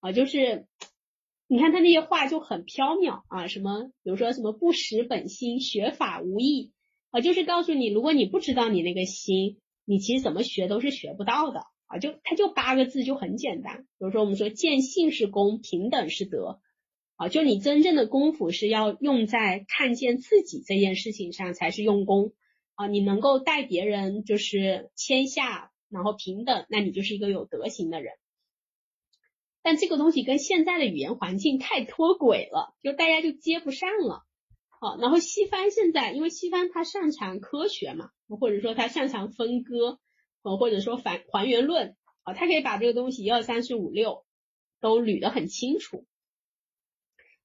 [0.00, 0.66] 啊，就是
[1.48, 6.72] 你看他那些话就很飘渺啊，什么，比如说什么不识本心，学法无益，
[7.10, 9.60] 啊，就是告诉你，如果你不知道你那个心。
[9.88, 11.98] 你其实怎么学都是学不到的啊！
[11.98, 16.60] 就它就八个字就很简单，比如说我们说见性是功，平等是德
[17.14, 22.32] 啊，就你真正的功夫是要用在看见自己这件事情上才是用功
[22.74, 22.88] 啊！
[22.88, 28.12] 你能够带别人就是谦下，然后平等，那你就是一个有德行的人。
[29.62, 34.25] 但这个东西跟现在的语言环境太脱轨了，就大家就接不上了。
[34.80, 38.10] 好，然后西方现在因为西方它擅长科学嘛。
[38.28, 40.00] 或者说它擅长分割，
[40.42, 41.94] 呃，或者说反还原论
[42.24, 44.24] 啊，它可以把这个东西一二三四五六
[44.80, 46.04] 都捋得很清楚，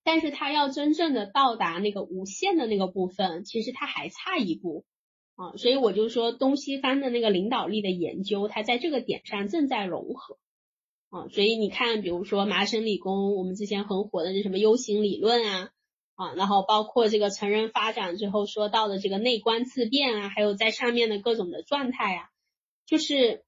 [0.04, 4.84] 但是他要真正的到达那个无限的那个部分，其实他还差一步
[5.36, 10.40] 啊，所以我就说东西方的那个领导力的研究，它在这个点上正在融合
[11.12, 15.70] 啊，所以你看，比如说麻省理工，我们之前很火的那什么 U 型理论啊。
[16.22, 22.30] 啊，然后包括这个成人发展之后说到的这个内观自变啊，还有在上面的各种的状态啊，
[22.86, 23.44] 就是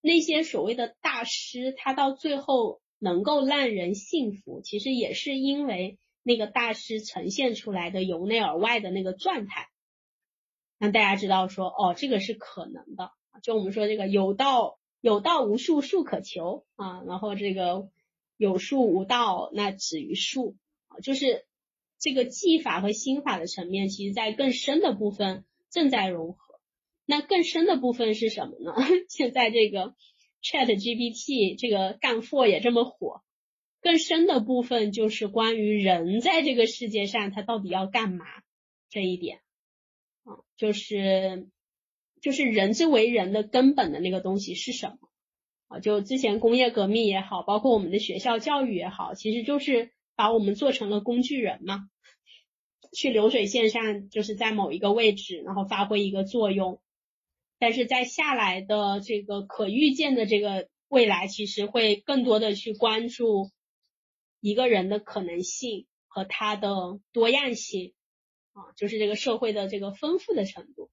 [0.00, 9.68] 那些所谓的大师，他到最后能够让人信服，其实也是因为那个大师呈现出来的由内而外的那个状态，
[10.78, 13.10] 让大家知道说，哦，这个是可能的。
[13.42, 17.90] 就我们说这个有道有道无术，术可求啊，然后这个
[18.38, 20.56] 有术无道，那止于术，
[21.02, 21.44] 就是。
[21.98, 26.38] 这个技法和心法的层面，其实在更深的部分正在融合。
[27.06, 28.74] 那更深的部分是什么呢？
[29.08, 29.94] 现在这个
[30.42, 33.22] Chat GPT 这个干货也这么火，
[33.80, 38.26] 更深的部分就是关于人在这个世界上他到底要干嘛
[38.90, 39.40] 这一点
[40.24, 41.48] 啊，就是
[42.20, 45.08] 就是人之为人的根本的那个东西是什么
[45.68, 45.80] 啊？
[45.80, 49.95] 就之前工业革命也好，包括我们的学校教育也好，其实就是。
[50.16, 51.88] 把我们做成了工具人嘛，
[52.92, 56.80] 去流水线上就是在某一个位置，然后发挥一个作用，
[57.58, 63.50] 但是在下来的这个可预见的这个未来，其实会更多的去关注
[64.40, 67.92] 一个人的可能性和他的多样性
[68.54, 70.90] 啊，就是这个社会的这个丰富的程度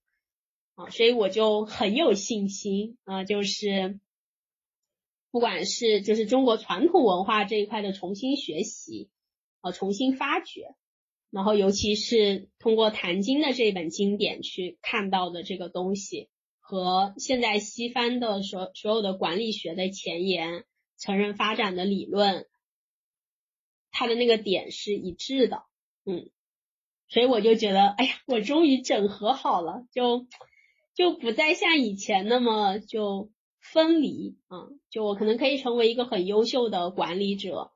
[0.76, 4.00] 啊，所以我就很有信心啊，就是。
[5.34, 9.10] 不管是就是中国传统文化这一块的重新学习，
[9.62, 10.76] 呃，重新发掘，
[11.32, 16.30] 然后尤其是通过《坛经》的这本经典去看到的这个东西，
[16.60, 20.66] 和现在西方的所所有的管理学的前沿、
[21.00, 22.46] 成人发展的理论，
[23.90, 25.64] 它的那个点是一致的，
[26.06, 26.30] 嗯，
[27.08, 30.28] 所以我就觉得，哎呀，我终于整合好了，就
[30.94, 33.32] 就不再像以前那么就
[33.74, 37.72] 分离啊，就我可能可以成为一个很优秀的管理者，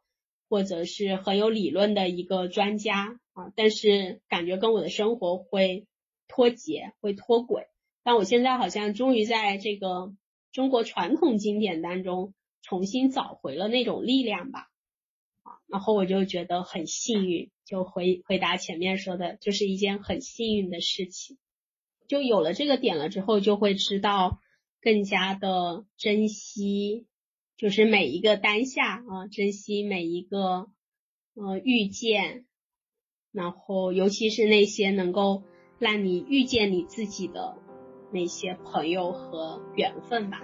[0.48, 5.88] 或者是很有理论的一个专家啊，但是感觉跟我的生活会
[6.28, 7.64] 脱节，会脱轨。
[8.04, 10.14] 但我现在好像终于在这个
[10.52, 14.70] 中国传统经典当中重新找回了那种力量吧，
[15.42, 21.40] 啊，然后我就觉得很幸运，就回回答前面说的，就是一件很幸运的事情，
[22.08, 24.40] 就有了这个点了之后，就会知道
[24.82, 27.06] 更加的珍惜，
[27.58, 30.70] 就是每一个当下啊，珍惜每一个
[31.36, 32.46] 呃遇见，
[33.32, 35.44] 然后尤其是那些能够
[35.80, 37.58] 让你遇见你自己的。
[38.10, 40.40] 那些朋友和缘分吧。